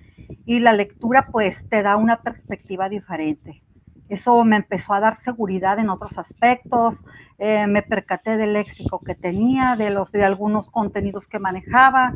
y 0.46 0.60
la 0.60 0.72
lectura 0.72 1.28
pues 1.30 1.68
te 1.68 1.82
da 1.82 1.96
una 1.96 2.22
perspectiva 2.22 2.88
diferente. 2.88 3.62
Eso 4.08 4.44
me 4.44 4.56
empezó 4.56 4.94
a 4.94 5.00
dar 5.00 5.16
seguridad 5.16 5.78
en 5.78 5.88
otros 5.88 6.18
aspectos, 6.18 7.02
eh, 7.38 7.66
me 7.66 7.82
percaté 7.82 8.36
del 8.36 8.52
léxico 8.52 9.00
que 9.00 9.14
tenía, 9.14 9.76
de, 9.76 9.90
los, 9.90 10.12
de 10.12 10.24
algunos 10.24 10.70
contenidos 10.70 11.26
que 11.26 11.38
manejaba 11.38 12.14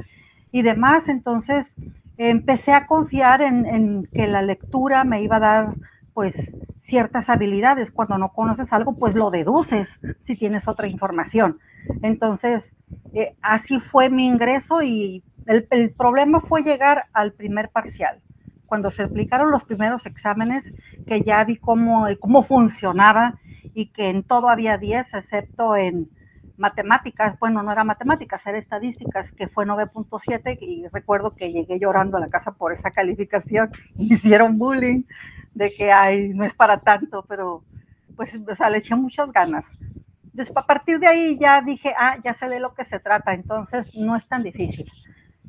y 0.52 0.62
demás. 0.62 1.08
Entonces 1.08 1.74
empecé 2.18 2.72
a 2.72 2.86
confiar 2.86 3.42
en, 3.42 4.08
que 4.12 4.26
la 4.26 4.42
lectura 4.42 5.04
me 5.04 5.22
iba 5.22 5.36
a 5.36 5.40
dar 5.40 5.74
pues 6.14 6.52
ciertas 6.82 7.28
habilidades. 7.28 7.90
Cuando 7.90 8.18
no 8.18 8.32
conoces 8.32 8.72
algo, 8.72 8.96
pues 8.96 9.14
lo 9.14 9.30
deduces 9.30 10.00
si 10.22 10.36
tienes 10.36 10.68
otra 10.68 10.88
información. 10.88 11.58
Entonces, 12.02 12.72
eh, 13.14 13.36
así 13.42 13.80
fue 13.80 14.10
mi 14.10 14.26
ingreso 14.26 14.82
y 14.82 15.22
el, 15.46 15.66
el, 15.70 15.90
problema 15.90 16.40
fue 16.40 16.62
llegar 16.62 17.06
al 17.12 17.32
primer 17.32 17.70
parcial. 17.70 18.20
Cuando 18.66 18.90
se 18.90 19.04
aplicaron 19.04 19.50
los 19.50 19.64
primeros 19.64 20.06
exámenes, 20.06 20.70
que 21.06 21.22
ya 21.22 21.44
vi 21.44 21.56
cómo, 21.56 22.06
cómo 22.20 22.42
funcionaba 22.42 23.38
y 23.74 23.86
que 23.86 24.08
en 24.08 24.22
todo 24.22 24.48
había 24.48 24.78
10, 24.78 25.14
excepto 25.14 25.76
en 25.76 26.08
matemáticas, 26.56 27.38
bueno, 27.38 27.62
no 27.62 27.72
era 27.72 27.84
matemáticas, 27.84 28.44
era 28.46 28.58
estadísticas, 28.58 29.30
que 29.32 29.48
fue 29.48 29.66
9.7 29.66 30.58
y 30.60 30.86
recuerdo 30.88 31.34
que 31.34 31.52
llegué 31.52 31.78
llorando 31.78 32.16
a 32.16 32.20
la 32.20 32.28
casa 32.28 32.52
por 32.52 32.72
esa 32.72 32.90
calificación, 32.90 33.70
hicieron 33.98 34.58
bullying 34.58 35.02
de 35.54 35.72
que, 35.74 35.92
ay, 35.92 36.30
no 36.34 36.44
es 36.44 36.54
para 36.54 36.78
tanto, 36.80 37.24
pero 37.28 37.62
pues, 38.16 38.34
o 38.34 38.56
sea, 38.56 38.70
le 38.70 38.78
eché 38.78 38.94
muchas 38.94 39.30
ganas. 39.32 39.64
Después, 40.32 40.64
a 40.64 40.66
partir 40.66 40.98
de 40.98 41.06
ahí 41.06 41.38
ya 41.38 41.62
dije, 41.62 41.94
ah, 41.98 42.18
ya 42.22 42.34
sé 42.34 42.48
de 42.48 42.60
lo 42.60 42.74
que 42.74 42.84
se 42.84 42.98
trata, 42.98 43.32
entonces 43.32 43.94
no 43.94 44.16
es 44.16 44.26
tan 44.26 44.42
difícil. 44.42 44.90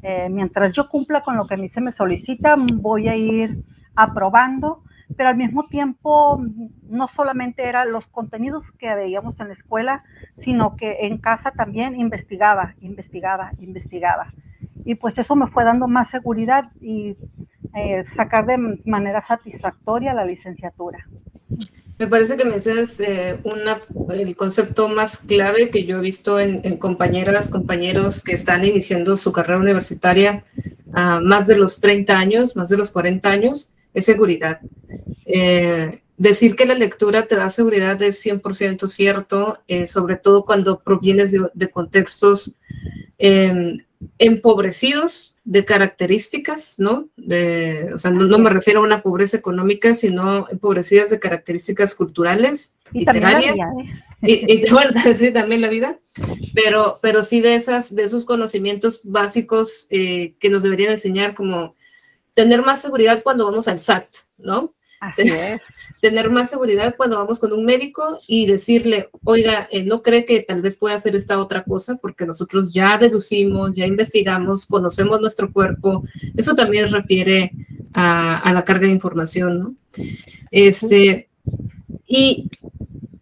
Eh, 0.01 0.29
mientras 0.29 0.73
yo 0.73 0.89
cumpla 0.89 1.21
con 1.21 1.37
lo 1.37 1.47
que 1.47 1.55
a 1.55 1.57
mí 1.57 1.69
se 1.69 1.81
me 1.81 1.91
solicita, 1.91 2.55
voy 2.57 3.07
a 3.07 3.15
ir 3.15 3.63
aprobando 3.95 4.83
pero 5.15 5.29
al 5.29 5.37
mismo 5.37 5.67
tiempo 5.67 6.41
no 6.89 7.07
solamente 7.07 7.65
eran 7.65 7.91
los 7.91 8.07
contenidos 8.07 8.71
que 8.71 8.93
veíamos 8.95 9.39
en 9.39 9.47
la 9.47 9.53
escuela, 9.53 10.03
sino 10.37 10.75
que 10.75 11.07
en 11.07 11.17
casa 11.17 11.51
también 11.51 11.95
investigaba, 11.99 12.75
investigaba, 12.81 13.51
investigaba. 13.59 14.33
Y 14.83 14.95
pues 14.95 15.17
eso 15.17 15.35
me 15.35 15.47
fue 15.47 15.63
dando 15.63 15.87
más 15.87 16.09
seguridad 16.09 16.71
y 16.81 17.17
eh, 17.73 18.03
sacar 18.03 18.45
de 18.45 18.79
manera 18.85 19.21
satisfactoria 19.21 20.13
la 20.13 20.25
licenciatura. 20.25 21.07
Me 21.99 22.07
parece 22.07 22.37
que 22.37 22.45
mencionas 22.45 22.99
eh, 22.99 23.39
el 24.09 24.35
concepto 24.35 24.87
más 24.87 25.17
clave 25.17 25.71
que 25.71 25.85
yo 25.85 25.97
he 25.97 26.01
visto 26.01 26.39
en, 26.39 26.77
compañeras, 26.77 27.49
compañeros 27.49 28.21
que 28.21 28.33
están 28.33 28.63
iniciando 28.63 29.15
su 29.15 29.31
carrera 29.31 29.59
universitaria 29.59 30.43
a 30.93 31.19
más 31.19 31.47
de 31.47 31.57
los 31.57 31.79
30 31.79 32.17
años, 32.17 32.55
más 32.55 32.69
de 32.69 32.77
los 32.77 32.91
40 32.91 33.27
años, 33.27 33.73
es 33.95 34.05
seguridad. 34.05 34.59
Eh, 35.25 36.01
decir 36.17 36.55
que 36.55 36.67
la 36.67 36.75
lectura 36.75 37.27
te 37.27 37.35
da 37.35 37.49
seguridad 37.49 38.01
es 38.03 38.23
100% 38.23 38.87
cierto, 38.87 39.59
eh, 39.67 39.87
sobre 39.87 40.17
todo 40.17 40.45
cuando 40.45 40.79
provienes 40.79 41.31
de, 41.31 41.69
contextos 41.69 42.53
eh, 43.17 43.77
empobrecidos 44.19 45.37
de 45.43 45.65
características, 45.65 46.75
¿no? 46.77 47.07
De, 47.15 47.91
o 47.93 47.97
sea, 47.97 48.11
no, 48.11 48.25
no, 48.25 48.37
me 48.37 48.49
refiero 48.49 48.79
a 48.79 48.83
una 48.83 49.01
pobreza 49.01 49.37
económica, 49.37 49.93
sino 49.93 50.47
empobrecidas 50.49 51.09
de 51.09 51.19
características 51.19 51.95
culturales, 51.95 52.75
y 52.93 52.99
literarias. 52.99 53.57
y, 54.21 54.65
y, 54.65 54.69
bueno, 54.71 54.91
sí, 55.17 55.31
también 55.31 55.61
la 55.61 55.69
vida, 55.69 55.99
pero, 56.53 56.99
pero 57.01 57.23
sí 57.23 57.41
de, 57.41 57.55
esas, 57.55 57.93
de 57.95 58.03
esos 58.03 58.25
conocimientos 58.25 59.01
básicos 59.03 59.87
eh, 59.89 60.35
que 60.39 60.49
nos 60.49 60.63
deberían 60.63 60.91
enseñar 60.91 61.33
como 61.33 61.75
tener 62.33 62.61
más 62.61 62.81
seguridad 62.81 63.21
cuando 63.23 63.45
vamos 63.45 63.67
al 63.67 63.79
SAT, 63.79 64.07
¿no? 64.37 64.73
Así 64.99 65.21
es. 65.23 65.61
Tener 66.01 66.29
más 66.29 66.49
seguridad 66.49 66.95
cuando 66.95 67.17
vamos 67.17 67.39
con 67.39 67.53
un 67.53 67.65
médico 67.65 68.19
y 68.27 68.45
decirle, 68.45 69.09
oiga, 69.23 69.67
eh, 69.71 69.83
no 69.83 70.01
cree 70.01 70.25
que 70.25 70.41
tal 70.41 70.61
vez 70.61 70.77
pueda 70.77 70.95
hacer 70.95 71.15
esta 71.15 71.39
otra 71.39 71.63
cosa 71.63 71.97
porque 72.01 72.25
nosotros 72.25 72.71
ya 72.71 72.97
deducimos, 72.97 73.75
ya 73.75 73.85
investigamos, 73.85 74.65
conocemos 74.65 75.19
nuestro 75.21 75.51
cuerpo. 75.51 76.03
Eso 76.35 76.55
también 76.55 76.91
refiere 76.91 77.51
a, 77.93 78.37
a 78.37 78.53
la 78.53 78.63
carga 78.63 78.87
de 78.87 78.93
información, 78.93 79.59
¿no? 79.59 79.75
Este, 80.51 81.29
y, 82.07 82.49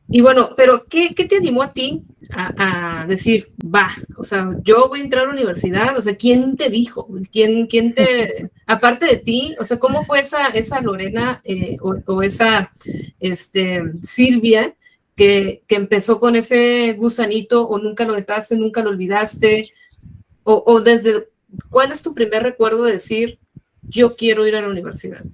y 0.07 0.21
bueno, 0.21 0.51
pero 0.55 0.85
¿qué, 0.87 1.15
¿qué, 1.15 1.25
te 1.25 1.37
animó 1.37 1.63
a 1.63 1.73
ti 1.73 2.03
a, 2.29 3.01
a, 3.01 3.07
decir, 3.07 3.51
va, 3.63 3.89
o 4.17 4.23
sea, 4.23 4.51
yo 4.63 4.87
voy 4.87 4.99
a 4.99 5.03
entrar 5.03 5.23
a 5.23 5.27
la 5.27 5.33
universidad? 5.33 5.97
O 5.97 6.01
sea, 6.01 6.15
¿quién 6.15 6.55
te 6.57 6.69
dijo? 6.69 7.07
¿Quién, 7.31 7.65
quién 7.65 7.95
te, 7.95 8.51
aparte 8.67 9.07
de 9.07 9.17
ti, 9.17 9.55
o 9.59 9.63
sea, 9.63 9.79
cómo 9.79 10.03
fue 10.03 10.19
esa, 10.19 10.49
esa 10.49 10.81
Lorena 10.81 11.41
eh, 11.43 11.77
o, 11.81 11.95
o, 12.05 12.21
esa 12.21 12.71
este, 13.19 13.81
Silvia 14.03 14.75
que, 15.15 15.63
que, 15.67 15.75
empezó 15.75 16.19
con 16.19 16.35
ese 16.35 16.93
gusanito 16.93 17.67
o 17.67 17.79
nunca 17.79 18.05
lo 18.05 18.13
dejaste, 18.13 18.57
nunca 18.57 18.83
lo 18.83 18.91
olvidaste? 18.91 19.71
O, 20.43 20.63
o 20.67 20.81
desde, 20.81 21.29
¿cuál 21.71 21.91
es 21.91 22.03
tu 22.03 22.13
primer 22.13 22.43
recuerdo 22.43 22.83
de 22.83 22.93
decir, 22.93 23.39
yo 23.81 24.15
quiero 24.15 24.45
ir 24.45 24.55
a 24.55 24.61
la 24.61 24.69
universidad? 24.69 25.25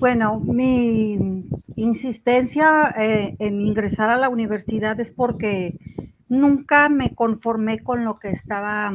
Bueno, 0.00 0.40
mi 0.40 1.44
insistencia 1.76 2.94
eh, 2.98 3.36
en 3.38 3.60
ingresar 3.60 4.08
a 4.08 4.16
la 4.16 4.30
universidad 4.30 4.98
es 4.98 5.10
porque 5.10 5.78
nunca 6.26 6.88
me 6.88 7.14
conformé 7.14 7.80
con 7.80 8.06
lo 8.06 8.18
que 8.18 8.30
estaba 8.30 8.94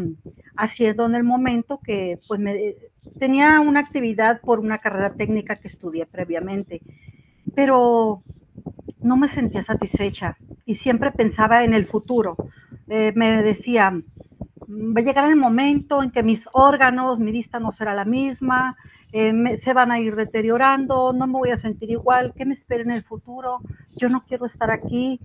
haciendo 0.57 1.05
en 1.05 1.13
el 1.13 1.23
momento 1.23 1.79
que 1.79 2.19
pues 2.27 2.41
tenía 3.19 3.59
una 3.59 3.81
actividad 3.81 4.41
por 4.41 4.59
una 4.59 4.79
carrera 4.79 5.13
técnica 5.13 5.57
que 5.57 5.67
estudié 5.67 6.07
previamente, 6.07 6.81
pero 7.53 8.23
no 8.99 9.15
me 9.15 9.27
sentía 9.27 9.61
satisfecha 9.61 10.37
y 10.65 10.73
siempre 10.73 11.11
pensaba 11.11 11.63
en 11.63 11.75
el 11.75 11.85
futuro. 11.85 12.35
Eh, 12.87 13.13
me 13.15 13.43
decía, 13.43 13.91
va 14.67 15.01
a 15.01 15.03
llegar 15.03 15.29
el 15.29 15.35
momento 15.35 16.01
en 16.01 16.09
que 16.09 16.23
mis 16.23 16.49
órganos, 16.51 17.19
mi 17.19 17.31
vista 17.31 17.59
no 17.59 17.71
será 17.71 17.93
la 17.93 18.05
misma, 18.05 18.75
eh, 19.17 19.31
me, 19.31 19.55
se 19.59 19.71
van 19.71 19.93
a 19.93 19.99
ir 20.01 20.17
deteriorando, 20.17 21.13
no 21.13 21.25
me 21.25 21.39
voy 21.39 21.49
a 21.49 21.57
sentir 21.57 21.89
igual, 21.89 22.33
¿qué 22.35 22.45
me 22.45 22.53
espera 22.53 22.83
en 22.83 22.91
el 22.91 23.01
futuro? 23.01 23.61
Yo 23.95 24.09
no 24.09 24.25
quiero 24.25 24.45
estar 24.45 24.71
aquí. 24.71 25.21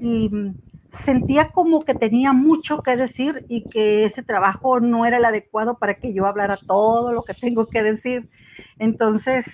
Y 0.00 0.30
mm, 0.30 0.54
sentía 0.92 1.50
como 1.50 1.84
que 1.84 1.94
tenía 1.94 2.32
mucho 2.32 2.82
que 2.82 2.96
decir 2.96 3.44
y 3.50 3.64
que 3.64 4.06
ese 4.06 4.22
trabajo 4.22 4.80
no 4.80 5.04
era 5.04 5.18
el 5.18 5.26
adecuado 5.26 5.76
para 5.78 5.96
que 5.96 6.14
yo 6.14 6.24
hablara 6.24 6.56
todo 6.56 7.12
lo 7.12 7.22
que 7.22 7.34
tengo 7.34 7.66
que 7.66 7.82
decir. 7.82 8.30
Entonces, 8.78 9.44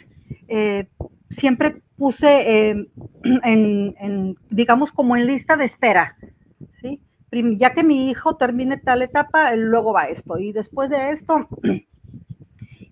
eh, 0.46 0.86
siempre 1.28 1.82
puse 1.96 2.68
eh, 2.68 2.70
en, 3.42 3.96
en, 3.98 4.36
digamos, 4.50 4.92
como 4.92 5.16
en 5.16 5.26
lista 5.26 5.56
de 5.56 5.64
espera, 5.64 6.16
¿sí? 6.80 7.00
Ya 7.32 7.74
que 7.74 7.82
mi 7.82 8.08
hijo 8.08 8.36
termine 8.36 8.76
tal 8.76 9.02
etapa, 9.02 9.52
luego 9.56 9.92
va 9.92 10.04
esto. 10.04 10.38
Y 10.38 10.52
después 10.52 10.90
de 10.90 11.10
esto, 11.10 11.48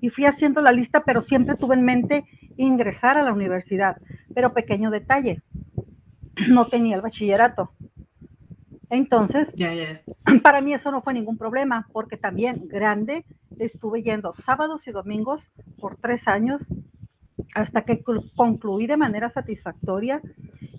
y 0.00 0.10
fui 0.10 0.24
haciendo 0.24 0.62
la 0.62 0.72
lista, 0.72 1.04
pero 1.04 1.20
siempre 1.20 1.56
tuve 1.56 1.74
en 1.74 1.84
mente 1.84 2.24
ingresar 2.56 3.16
a 3.16 3.22
la 3.22 3.32
universidad. 3.32 3.96
Pero 4.34 4.52
pequeño 4.52 4.90
detalle, 4.90 5.42
no 6.48 6.66
tenía 6.66 6.96
el 6.96 7.02
bachillerato. 7.02 7.72
Entonces, 8.90 9.52
yeah, 9.54 9.74
yeah. 9.74 10.02
para 10.42 10.60
mí 10.60 10.72
eso 10.72 10.90
no 10.90 11.02
fue 11.02 11.14
ningún 11.14 11.36
problema, 11.36 11.88
porque 11.92 12.16
también 12.16 12.68
grande 12.68 13.24
estuve 13.58 14.02
yendo 14.02 14.32
sábados 14.32 14.86
y 14.86 14.92
domingos 14.92 15.50
por 15.78 15.96
tres 15.96 16.28
años 16.28 16.62
hasta 17.54 17.82
que 17.82 18.02
concluí 18.36 18.86
de 18.86 18.96
manera 18.96 19.28
satisfactoria 19.28 20.20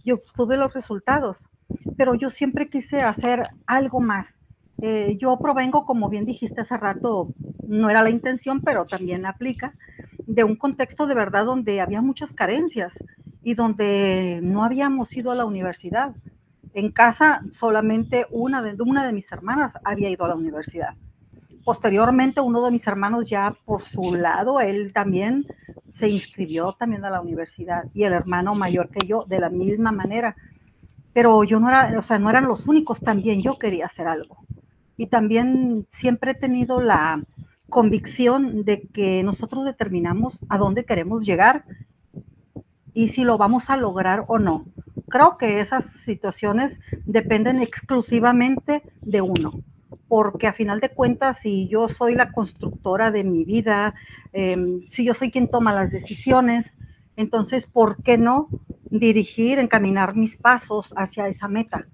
y 0.04 0.12
obtuve 0.12 0.58
los 0.58 0.74
resultados. 0.74 1.50
Pero 1.98 2.16
yo 2.16 2.30
siempre 2.30 2.70
quise 2.70 3.02
hacer 3.02 3.48
algo 3.66 4.00
más. 4.00 4.36
Eh, 4.82 5.18
yo 5.20 5.38
provengo, 5.38 5.86
como 5.86 6.10
bien 6.10 6.26
dijiste 6.26 6.62
hace 6.62 6.78
rato, 6.78 7.34
no 7.68 7.90
era 7.90 8.02
la 8.02 8.10
intención, 8.10 8.62
pero 8.62 8.86
también 8.86 9.26
aplica, 9.26 9.74
de 10.26 10.44
un 10.44 10.56
contexto 10.56 11.06
de 11.06 11.16
verdad 11.16 11.46
donde 11.46 11.82
había 11.82 12.02
muchas 12.02 12.32
carencias 12.32 12.98
y 13.44 13.56
donde 13.56 14.40
no 14.42 14.64
habíamos 14.64 15.16
ido 15.16 15.32
a 15.32 15.36
la 15.36 15.46
universidad. 15.46 16.16
En 16.74 16.92
casa 16.92 17.42
solamente 17.52 18.26
una 18.30 18.62
de, 18.62 18.76
una 18.82 19.06
de 19.06 19.12
mis 19.12 19.30
hermanas 19.32 19.74
había 19.84 20.10
ido 20.10 20.24
a 20.26 20.30
la 20.30 20.36
universidad. 20.36 20.94
Posteriormente, 21.66 22.40
uno 22.40 22.64
de 22.64 22.72
mis 22.72 22.88
hermanos 22.88 23.26
ya 23.26 23.54
por 23.66 23.82
su 23.82 24.16
lado, 24.16 24.62
él 24.62 24.94
también 24.94 25.46
se 25.90 26.08
inscribió 26.08 26.74
también 26.74 27.04
a 27.04 27.10
la 27.10 27.22
universidad 27.22 27.84
y 27.94 28.04
el 28.04 28.14
hermano 28.14 28.56
mayor 28.56 28.90
que 28.90 29.06
yo 29.06 29.26
de 29.28 29.40
la 29.40 29.50
misma 29.50 29.92
manera. 29.92 30.36
Pero 31.12 31.44
yo 31.44 31.60
no 31.60 31.70
era, 31.70 31.98
o 31.98 32.02
sea, 32.02 32.18
no 32.18 32.30
eran 32.30 32.46
los 32.46 32.66
únicos, 32.66 33.02
también 33.02 33.42
yo 33.42 33.58
quería 33.60 33.88
hacer 33.88 34.08
algo 34.08 34.38
y 35.00 35.08
también 35.08 35.88
siempre 35.90 36.32
he 36.32 36.36
tenido 36.36 36.82
la 36.82 37.24
convicción 37.70 38.66
de 38.66 38.82
que 38.82 39.24
nosotros 39.24 39.64
determinamos 39.64 40.38
a 40.50 40.58
dónde 40.58 40.84
queremos 40.84 41.26
llegar 41.26 41.64
y 42.94 43.08
si 43.08 43.24
lo 43.24 43.38
vamos 43.38 43.70
a 43.70 43.78
lograr 43.78 44.26
o 44.28 44.38
no. 44.38 44.66
Creo 45.08 45.38
que 45.38 45.62
esas 45.62 45.86
situaciones 45.86 46.78
dependen 47.06 47.62
exclusivamente 47.62 48.84
de 49.02 49.22
uno, 49.22 49.64
porque 50.10 50.48
a 50.48 50.54
final 50.54 50.82
de 50.82 50.90
cuentas, 50.90 51.40
si 51.40 51.70
yo 51.70 51.88
soy 51.88 52.14
la 52.14 52.34
constructora 52.34 53.10
de 53.10 53.24
mi 53.24 53.46
vida, 53.46 53.96
eh, 54.34 54.82
si 54.90 55.06
yo 55.06 55.14
soy 55.14 55.32
quien 55.32 55.50
toma 55.50 55.74
las 55.74 55.92
decisiones, 55.92 56.76
entonces, 57.16 57.66
¿por 57.66 58.04
qué 58.04 58.18
no 58.18 58.50
dirigir, 58.90 59.60
encaminar 59.60 60.16
mis 60.16 60.36
pasos 60.36 60.94
hacia 60.98 61.28
esa 61.28 61.48
meta. 61.48 61.88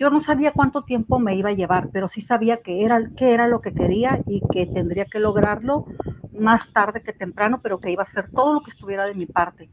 Yo 0.00 0.08
no 0.08 0.22
sabía 0.22 0.52
cuánto 0.52 0.80
tiempo 0.80 1.18
me 1.18 1.34
iba 1.34 1.50
a 1.50 1.52
llevar, 1.52 1.90
pero 1.92 2.08
sí 2.08 2.22
sabía 2.22 2.62
que 2.62 2.86
era, 2.86 3.10
que 3.18 3.34
era 3.34 3.46
lo 3.48 3.60
que 3.60 3.74
quería 3.74 4.22
y 4.26 4.40
que 4.50 4.64
tendría 4.64 5.04
que 5.04 5.20
lograrlo 5.20 5.84
más 6.32 6.72
tarde 6.72 7.02
que 7.02 7.12
temprano, 7.12 7.60
pero 7.62 7.80
que 7.80 7.90
iba 7.90 8.02
a 8.02 8.06
hacer 8.06 8.30
todo 8.30 8.54
lo 8.54 8.62
que 8.62 8.70
estuviera 8.70 9.04
de 9.04 9.12
mi 9.12 9.26
parte. 9.26 9.68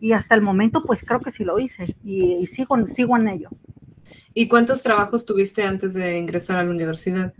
Y 0.00 0.12
hasta 0.12 0.34
el 0.34 0.40
momento, 0.40 0.82
pues 0.82 1.02
creo 1.02 1.20
que 1.20 1.30
sí 1.30 1.44
lo 1.44 1.58
hice 1.58 1.94
y, 2.02 2.46
sigo, 2.46 2.74
sigo 2.86 3.18
en 3.18 3.28
ello. 3.28 3.50
¿Y 4.32 4.48
cuántos 4.48 4.82
trabajos 4.82 5.26
tuviste 5.26 5.62
antes 5.62 5.92
de 5.92 6.16
ingresar 6.16 6.56
a 6.58 6.64
la 6.64 6.70
universidad? 6.70 7.34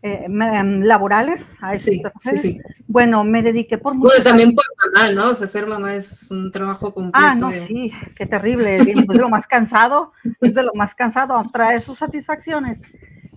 Eh, 0.00 0.24
em, 0.24 0.80
laborales. 0.80 1.44
A 1.60 1.78
sí, 1.78 2.02
sí, 2.20 2.36
sí. 2.38 2.60
Bueno, 2.94 3.24
me 3.24 3.42
dediqué 3.42 3.76
por 3.76 3.92
mucho 3.92 4.06
Bueno, 4.06 4.22
también 4.22 4.54
por 4.54 4.64
mamá, 4.78 5.10
¿no? 5.10 5.30
O 5.32 5.34
sea, 5.34 5.48
ser 5.48 5.66
mamá 5.66 5.96
es 5.96 6.30
un 6.30 6.52
trabajo 6.52 6.94
completo. 6.94 7.26
Ah, 7.26 7.34
no, 7.34 7.50
sí, 7.50 7.90
qué 8.14 8.24
terrible. 8.24 8.76
es 8.76 8.84
de 9.08 9.18
lo 9.18 9.28
más 9.28 9.48
cansado, 9.48 10.12
es 10.40 10.54
de 10.54 10.62
lo 10.62 10.72
más 10.74 10.94
cansado, 10.94 11.42
trae 11.52 11.80
sus 11.80 11.98
satisfacciones. 11.98 12.80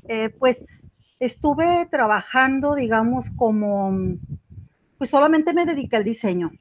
Eh, 0.07 0.29
pues 0.29 0.63
estuve 1.19 1.87
trabajando, 1.89 2.75
digamos, 2.75 3.31
como, 3.35 3.97
pues 4.99 5.09
solamente 5.09 5.53
me 5.53 5.65
dediqué 5.65 5.95
al 5.95 6.03
diseño, 6.03 6.51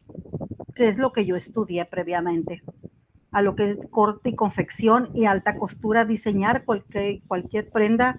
que 0.75 0.89
es 0.89 0.97
lo 0.97 1.13
que 1.13 1.27
yo 1.27 1.37
estudié 1.37 1.85
previamente 1.85 2.63
a 3.31 3.43
lo 3.43 3.57
que 3.57 3.73
es 3.73 3.79
corte 3.91 4.31
y 4.31 4.35
confección 4.35 5.11
y 5.13 5.27
alta 5.27 5.59
costura, 5.59 6.07
diseñar 6.07 6.65
cualquier, 6.65 7.21
cualquier 7.29 7.69
prenda 7.69 8.19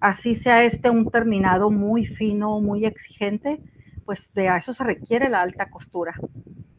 así 0.00 0.34
sea 0.34 0.64
este 0.64 0.90
un 0.90 1.08
terminado 1.10 1.70
muy 1.70 2.06
fino, 2.06 2.60
muy 2.60 2.84
exigente, 2.84 3.60
pues 4.06 4.32
de 4.32 4.46
eso 4.56 4.72
se 4.72 4.84
requiere 4.84 5.28
la 5.28 5.42
alta 5.42 5.68
costura. 5.68 6.14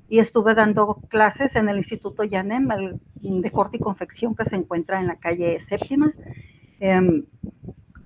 Y 0.09 0.19
estuve 0.19 0.55
dando 0.55 0.95
clases 1.09 1.55
en 1.55 1.67
el 1.67 1.77
Instituto 1.77 2.23
Yanem 2.23 2.67
de 3.15 3.51
corte 3.51 3.77
y 3.77 3.81
confección 3.81 4.33
que 4.33 4.45
se 4.45 4.55
encuentra 4.55 4.99
en 4.99 5.07
la 5.07 5.17
calle 5.17 5.59
séptima. 5.59 6.13
Em, 6.79 7.25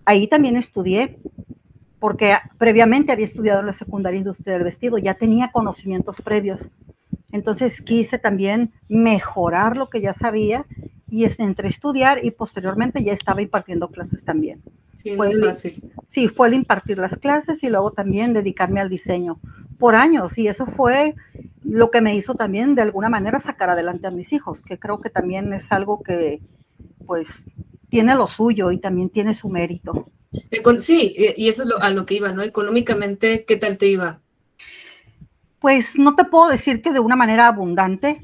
ahí 0.03 0.27
también 0.27 0.57
estudié, 0.57 1.19
porque 1.99 2.35
previamente 2.57 3.11
había 3.11 3.25
estudiado 3.25 3.59
en 3.59 3.67
la 3.67 3.73
secundaria 3.73 4.17
industria 4.17 4.55
del 4.55 4.63
vestido, 4.63 4.97
ya 4.97 5.13
tenía 5.13 5.51
conocimientos 5.51 6.19
previos. 6.21 6.71
Entonces 7.31 7.81
quise 7.81 8.17
también 8.17 8.73
mejorar 8.89 9.77
lo 9.77 9.89
que 9.89 10.01
ya 10.01 10.13
sabía 10.13 10.65
y 11.07 11.25
entre 11.37 11.67
estudiar 11.67 12.25
y 12.25 12.31
posteriormente 12.31 13.03
ya 13.03 13.13
estaba 13.13 13.41
impartiendo 13.41 13.89
clases 13.89 14.23
también. 14.23 14.63
Sí, 15.01 15.15
fue 15.15 15.31
fácil. 15.31 15.93
Sí, 16.07 16.27
fue 16.27 16.47
el 16.49 16.53
impartir 16.53 16.97
las 16.97 17.17
clases 17.17 17.63
y 17.63 17.69
luego 17.69 17.91
también 17.91 18.33
dedicarme 18.33 18.79
al 18.79 18.89
diseño 18.89 19.39
por 19.79 19.95
años 19.95 20.37
y 20.37 20.47
eso 20.47 20.65
fue 20.65 21.15
lo 21.63 21.89
que 21.89 22.01
me 22.01 22.15
hizo 22.15 22.35
también 22.35 22.75
de 22.75 22.83
alguna 22.83 23.09
manera 23.09 23.39
sacar 23.39 23.69
adelante 23.69 24.07
a 24.07 24.11
mis 24.11 24.31
hijos, 24.31 24.61
que 24.61 24.77
creo 24.77 25.01
que 25.01 25.09
también 25.09 25.53
es 25.53 25.71
algo 25.71 26.03
que 26.03 26.41
pues 27.05 27.45
tiene 27.89 28.15
lo 28.15 28.27
suyo 28.27 28.71
y 28.71 28.77
también 28.77 29.09
tiene 29.09 29.33
su 29.33 29.49
mérito. 29.49 30.09
Sí, 30.79 31.15
y 31.35 31.49
eso 31.49 31.63
es 31.63 31.69
a 31.79 31.89
lo 31.89 32.05
que 32.05 32.15
iba, 32.15 32.31
¿no? 32.31 32.43
Económicamente, 32.43 33.43
¿qué 33.45 33.57
tal 33.57 33.77
te 33.77 33.87
iba? 33.87 34.21
Pues 35.59 35.97
no 35.97 36.15
te 36.15 36.25
puedo 36.25 36.49
decir 36.49 36.81
que 36.81 36.91
de 36.91 36.99
una 36.99 37.15
manera 37.15 37.47
abundante, 37.47 38.21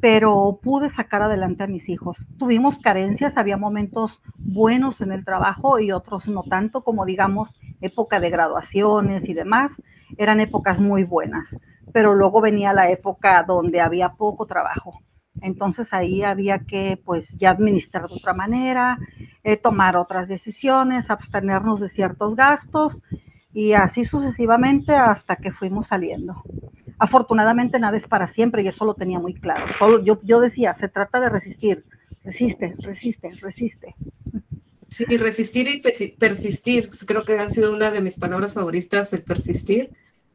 pero 0.00 0.58
pude 0.62 0.88
sacar 0.88 1.22
adelante 1.22 1.64
a 1.64 1.66
mis 1.66 1.88
hijos. 1.88 2.24
Tuvimos 2.38 2.78
carencias, 2.78 3.36
había 3.36 3.56
momentos 3.56 4.22
buenos 4.36 5.00
en 5.00 5.12
el 5.12 5.24
trabajo 5.24 5.78
y 5.78 5.92
otros 5.92 6.26
no 6.28 6.42
tanto, 6.42 6.82
como 6.82 7.04
digamos 7.04 7.54
época 7.80 8.18
de 8.20 8.30
graduaciones 8.30 9.28
y 9.28 9.34
demás, 9.34 9.72
eran 10.16 10.40
épocas 10.40 10.80
muy 10.80 11.04
buenas, 11.04 11.56
pero 11.92 12.14
luego 12.14 12.40
venía 12.40 12.72
la 12.72 12.90
época 12.90 13.44
donde 13.46 13.80
había 13.80 14.14
poco 14.14 14.46
trabajo. 14.46 15.00
Entonces 15.42 15.92
ahí 15.92 16.22
había 16.22 16.60
que 16.60 17.00
pues 17.04 17.38
ya 17.38 17.50
administrar 17.50 18.08
de 18.08 18.14
otra 18.14 18.34
manera, 18.34 18.98
eh, 19.44 19.56
tomar 19.56 19.96
otras 19.96 20.28
decisiones, 20.28 21.10
abstenernos 21.10 21.80
de 21.80 21.88
ciertos 21.88 22.36
gastos 22.36 23.00
y 23.52 23.72
así 23.72 24.04
sucesivamente 24.04 24.94
hasta 24.94 25.36
que 25.36 25.52
fuimos 25.52 25.86
saliendo. 25.88 26.42
Afortunadamente 27.00 27.78
nada 27.78 27.96
es 27.96 28.06
para 28.06 28.26
siempre 28.26 28.62
y 28.62 28.68
eso 28.68 28.84
lo 28.84 28.92
tenía 28.92 29.18
muy 29.18 29.32
claro. 29.32 29.72
Solo 29.78 30.04
yo, 30.04 30.20
yo 30.22 30.38
decía, 30.38 30.74
se 30.74 30.86
trata 30.88 31.18
de 31.18 31.30
resistir. 31.30 31.84
Resiste, 32.22 32.74
resiste, 32.78 33.30
resiste. 33.40 33.96
Sí, 34.90 35.04
resistir 35.16 35.66
y 35.66 36.08
persistir. 36.18 36.90
Creo 37.06 37.24
que 37.24 37.38
han 37.38 37.48
sido 37.48 37.72
una 37.72 37.90
de 37.90 38.02
mis 38.02 38.18
palabras 38.18 38.52
favoritas, 38.52 39.14
el 39.14 39.22
persistir, 39.22 39.90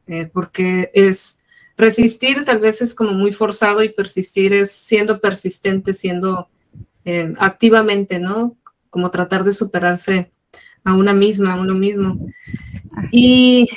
eh, 0.08 0.28
porque 0.34 0.89
es 0.95 1.43
resistir 1.78 2.43
tal 2.45 2.60
vez 2.60 2.82
es 2.82 2.95
como 2.95 3.12
muy 3.12 3.32
forzado 3.32 3.84
y 3.84 3.89
persistir 3.89 4.54
es 4.54 4.71
siendo 4.71 5.21
persistente, 5.21 5.93
siendo 5.93 6.49
eh, 7.04 7.32
activamente, 7.38 8.17
¿no? 8.17 8.58
Como 8.89 9.12
tratar 9.12 9.43
de 9.43 9.54
superarse 9.54 10.32
a 10.84 10.95
una 10.95 11.13
misma, 11.13 11.54
a 11.54 11.62
uno 11.62 11.75
mismo. 11.75 12.25
Y, 13.12 13.69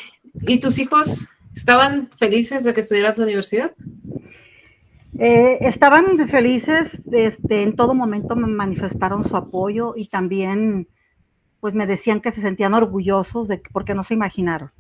y 0.47 0.59
tus 0.59 0.79
hijos, 0.79 1.29
¿Estaban 1.69 2.09
felices 2.17 2.65
de 2.65 2.73
que 2.73 2.81
estuvieras 2.81 3.19
en 3.19 3.21
la 3.21 3.27
universidad? 3.27 3.75
Eh, 5.19 5.59
estaban 5.61 6.17
felices, 6.27 6.99
este, 7.13 7.61
en 7.63 7.77
todo 7.77 7.93
momento 7.93 8.35
me 8.37 8.47
manifestaron 8.47 9.29
su 9.29 9.37
apoyo 9.37 9.93
y 9.95 10.07
también 10.07 10.89
pues 11.61 11.75
me 11.75 11.87
decían 11.87 12.23
que 12.23 12.33
se 12.33 12.41
sentían 12.41 12.73
orgullosos 12.73 13.49
de 13.49 13.61
porque 13.71 13.93
no 13.93 14.03
se 14.03 14.15
imaginaron. 14.15 14.73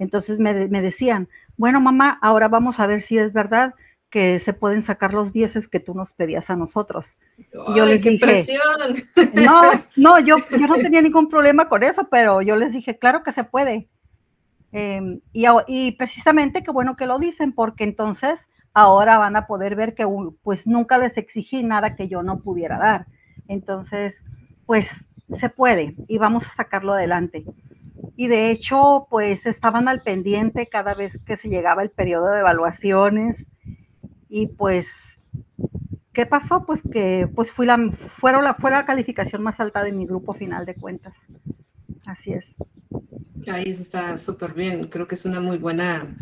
Entonces 0.00 0.40
me, 0.40 0.54
decían, 0.54 1.28
bueno 1.56 1.80
mamá, 1.80 2.18
ahora 2.20 2.48
vamos 2.48 2.80
a 2.80 2.88
ver 2.88 3.00
si 3.00 3.16
es 3.16 3.32
verdad 3.32 3.76
que 4.10 4.40
se 4.40 4.54
pueden 4.54 4.82
sacar 4.82 5.14
los 5.14 5.32
dieces 5.32 5.68
que 5.68 5.78
tú 5.78 5.94
nos 5.94 6.14
pedías 6.14 6.50
a 6.50 6.56
nosotros. 6.56 7.14
yo 7.76 7.86
les 7.86 8.02
qué 8.02 8.10
dije, 8.10 8.44
no, 9.34 9.62
no, 9.94 10.18
yo, 10.18 10.34
yo 10.50 10.66
no 10.66 10.74
tenía 10.78 11.00
ningún 11.00 11.28
problema 11.28 11.68
con 11.68 11.84
eso, 11.84 12.08
pero 12.10 12.42
yo 12.42 12.56
les 12.56 12.72
dije, 12.72 12.98
claro 12.98 13.22
que 13.22 13.30
se 13.30 13.44
puede. 13.44 13.88
Em, 14.76 15.20
y, 15.32 15.92
precisamente 15.92 16.64
qué 16.64 16.72
bueno 16.72 16.96
que 16.96 17.06
lo 17.06 17.20
dicen, 17.20 17.52
porque 17.52 17.84
entonces 17.84 18.48
ahora 18.72 19.18
van 19.18 19.36
a 19.36 19.46
poder 19.46 19.76
ver 19.76 19.94
que 19.94 20.04
pues 20.42 20.66
nunca 20.66 20.98
les 20.98 21.16
exigí 21.16 21.62
nada 21.62 21.94
que 21.94 22.08
yo 22.08 22.24
no 22.24 22.40
pudiera 22.40 22.76
dar. 22.76 23.06
Entonces, 23.46 24.24
pues 24.66 25.08
se 25.38 25.48
puede 25.48 25.94
y 26.08 26.18
vamos 26.18 26.44
a 26.46 26.54
sacarlo 26.54 26.94
adelante. 26.94 27.44
Y 28.16 28.26
de 28.26 28.50
hecho, 28.50 29.06
pues 29.10 29.46
estaban 29.46 29.86
al 29.86 30.02
pendiente 30.02 30.68
cada 30.68 30.94
vez 30.94 31.20
que 31.24 31.36
se 31.36 31.48
llegaba 31.48 31.84
el 31.84 31.90
periodo 31.90 32.32
de 32.32 32.40
evaluaciones. 32.40 33.46
Y 34.28 34.48
pues, 34.48 34.92
¿qué 36.12 36.26
pasó? 36.26 36.66
Pues 36.66 36.82
que 36.82 37.28
pues 37.32 37.52
la, 37.58 37.78
fueron 37.92 38.42
la, 38.42 38.54
fue 38.54 38.72
la 38.72 38.84
calificación 38.86 39.40
más 39.40 39.60
alta 39.60 39.84
de 39.84 39.92
mi 39.92 40.04
grupo 40.04 40.32
final 40.32 40.66
de 40.66 40.74
cuentas. 40.74 41.14
Así 42.06 42.32
es. 42.32 42.56
Ahí 43.48 43.70
eso 43.70 43.82
está 43.82 44.18
súper 44.18 44.54
bien. 44.54 44.88
Creo 44.88 45.06
que 45.06 45.14
es 45.14 45.24
una 45.24 45.40
muy 45.40 45.58
buena, 45.58 46.16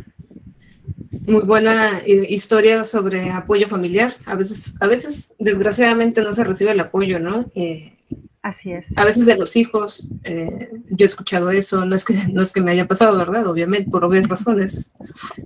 muy 1.11 1.43
buena 1.43 2.01
eh, 2.01 2.27
historia 2.29 2.85
sobre 2.85 3.31
apoyo 3.31 3.69
familiar. 3.69 4.17
A 4.27 4.35
veces, 4.35 4.81
a 4.81 4.87
veces, 4.87 5.35
desgraciadamente, 5.39 6.23
no 6.23 6.33
se 6.33 6.45
recibe 6.45 6.73
el 6.73 6.81
apoyo, 6.81 7.19
¿no? 7.19 7.51
Eh, 7.55 7.99
Así 8.43 8.73
es. 8.73 8.87
A 8.97 9.05
veces 9.05 9.25
de 9.25 9.37
los 9.37 9.55
hijos, 9.55 10.09
eh, 10.25 10.69
yo 10.91 11.05
he 11.05 11.09
escuchado 11.09 11.51
eso, 11.53 11.87
no 11.87 11.95
es, 11.95 12.05
que, 12.05 12.15
no 12.33 12.43
es 12.43 12.53
que 12.53 12.61
me 12.61 12.73
haya 12.73 12.89
pasado, 12.89 13.17
¿verdad? 13.17 13.47
Obviamente, 13.47 13.89
por 13.89 14.05
obvias 14.05 14.29
razones. 14.29 14.91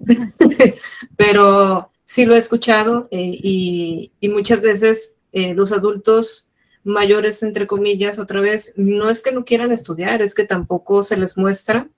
Pero 1.17 1.91
sí 2.07 2.25
lo 2.25 2.35
he 2.35 2.39
escuchado 2.39 3.07
y, 3.11 4.11
y, 4.19 4.29
muchas 4.31 4.63
veces 4.63 5.19
los 5.33 5.73
adultos 5.73 6.47
mayores, 6.87 7.43
entre 7.43 7.67
comillas, 7.67 8.19
otra 8.19 8.41
vez, 8.41 8.73
no 8.77 9.11
es 9.11 9.23
que 9.23 9.33
no 9.33 9.45
quieran 9.45 9.73
estudiar, 9.73 10.23
es 10.23 10.35
que 10.35 10.45
tampoco 10.45 11.03
se 11.03 11.17
les 11.17 11.37
muestra 11.37 11.89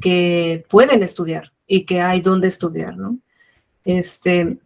que 0.00 0.64
pueden 0.68 1.02
estudiar 1.02 1.52
y 1.66 1.86
que 1.86 2.00
hay 2.00 2.20
dónde 2.20 2.48
estudiar, 2.48 2.96
¿no? 2.96 3.18
Este, 3.84 4.58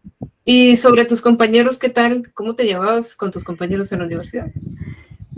y 0.45 0.77
sobre 0.77 1.05
tus 1.05 1.21
compañeros, 1.21 1.79
¿qué 1.79 1.91
tal? 1.91 2.33
¿Cómo 2.33 2.55
te 2.55 2.65
llevabas 2.65 3.15
con 3.15 3.31
tus 3.31 3.45
compañeros 3.45 3.93
en 3.93 3.99
la 3.99 4.07
universidad? 4.07 4.51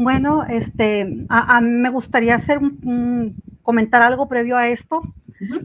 Bueno, 0.02 0.44
este, 0.48 1.26
a, 1.28 1.60
me 1.60 1.90
gustaría 1.90 2.34
hacer 2.34 2.56
un, 2.56 3.34
comentar 3.60 4.00
algo 4.00 4.28
previo 4.28 4.56
a 4.56 4.68
esto. 4.68 5.02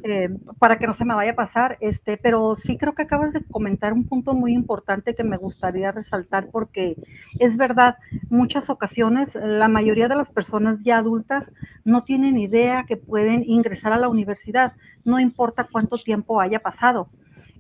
Eh, 0.04 0.30
para 0.58 0.78
que 0.78 0.88
no 0.88 0.94
se 0.94 1.04
me 1.04 1.14
vaya 1.14 1.32
a 1.32 1.36
pasar, 1.36 1.78
este, 1.82 2.16
pero 2.18 2.56
sí 2.56 2.78
creo 2.78 2.96
que 2.96 3.04
acabas 3.04 3.34
de 3.34 3.44
comentar 3.44 3.92
un 3.92 4.06
punto 4.06 4.34
muy 4.34 4.54
importante 4.54 5.16
que 5.16 5.26
me 5.26 5.36
gustaría 5.36 5.92
resaltar 5.92 6.48
porque 6.50 6.96
es 7.40 7.58
verdad, 7.58 7.98
muchas 8.30 8.70
ocasiones 8.70 9.36
la 9.36 9.68
mayoría 9.68 10.08
de 10.08 10.16
las 10.16 10.30
personas 10.30 10.82
ya 10.82 10.98
adultas 10.98 11.52
no 11.84 12.06
tienen 12.06 12.38
idea 12.38 12.86
que 12.86 12.96
pueden 12.96 13.44
ingresar 13.46 13.92
a 13.92 13.98
la 13.98 14.08
universidad, 14.08 14.74
no 15.04 15.20
importa 15.20 15.68
cuánto 15.70 15.98
tiempo 15.98 16.40
haya 16.40 16.60
pasado. 16.60 17.10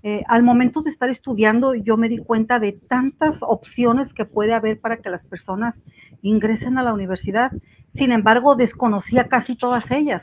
Eh, 0.07 0.23
al 0.27 0.43
momento 0.43 0.83
de 0.83 0.91
estar 0.91 1.09
estudiando, 1.09 1.73
yo 1.73 1.97
me 1.97 2.09
di 2.09 2.19
cuenta 2.19 2.59
de 2.59 2.73
tantas 2.73 3.39
opciones 3.41 4.13
que 4.13 4.23
puede 4.23 4.53
haber 4.53 4.79
para 4.79 4.97
que 4.97 5.09
las 5.09 5.25
personas 5.25 5.81
ingresen 6.21 6.77
a 6.77 6.83
la 6.83 6.93
universidad. 6.93 7.51
Sin 7.95 8.11
embargo, 8.11 8.55
desconocía 8.55 9.27
casi 9.29 9.55
todas 9.55 9.89
ellas. 9.89 10.21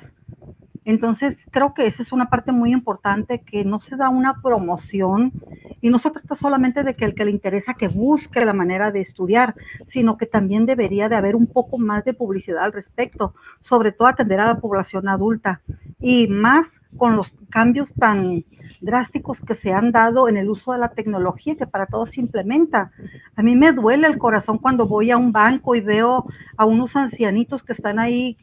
Entonces, 0.84 1.46
creo 1.50 1.74
que 1.74 1.86
esa 1.86 2.02
es 2.02 2.12
una 2.12 2.28
parte 2.28 2.50
muy 2.52 2.72
importante, 2.72 3.40
que 3.42 3.64
no 3.64 3.80
se 3.80 3.96
da 3.96 4.08
una 4.08 4.40
promoción 4.42 5.32
Y 5.80 5.90
no 5.90 5.98
se 5.98 6.10
trata 6.10 6.36
solamente 6.36 6.84
de 6.84 6.94
que 6.94 7.04
el 7.04 7.14
que 7.14 7.24
le 7.24 7.30
interesa 7.32 7.74
que 7.74 7.88
busque 7.88 8.44
la 8.44 8.52
manera 8.52 8.92
de 8.92 9.00
estudiar, 9.00 9.54
sino 9.86 10.16
que 10.16 10.26
también 10.26 10.64
debería 10.66 11.08
de 11.08 11.16
haber 11.16 11.34
un 11.36 11.46
poco 11.46 11.78
más 11.78 12.04
de 12.04 12.14
publicidad 12.14 12.64
al 12.64 12.72
respecto, 12.72 13.34
sobre 13.62 13.92
todo 13.92 14.08
atender 14.08 14.38
a 14.40 14.46
la 14.46 14.60
población 14.60 15.08
adulta 15.08 15.60
y 16.00 16.28
más 16.28 16.80
con 16.96 17.16
los 17.16 17.32
cambios 17.50 17.94
tan 17.94 18.44
drásticos 18.80 19.40
que 19.40 19.54
se 19.54 19.72
han 19.72 19.92
dado 19.92 20.28
en 20.28 20.36
el 20.36 20.50
uso 20.50 20.72
de 20.72 20.78
la 20.78 20.90
tecnología 20.90 21.56
que 21.56 21.66
para 21.66 21.86
todos 21.86 22.10
se 22.10 22.20
implementa. 22.20 22.92
A 23.36 23.42
mí 23.42 23.56
me 23.56 23.72
duele 23.72 24.06
el 24.06 24.18
corazón 24.18 24.58
cuando 24.58 24.86
voy 24.86 25.10
a 25.10 25.16
un 25.16 25.32
banco 25.32 25.74
y 25.74 25.80
veo 25.80 26.26
a 26.56 26.64
unos 26.64 26.96
ancianitos 26.96 27.62
que 27.62 27.72
están 27.72 27.98
ahí 27.98 28.36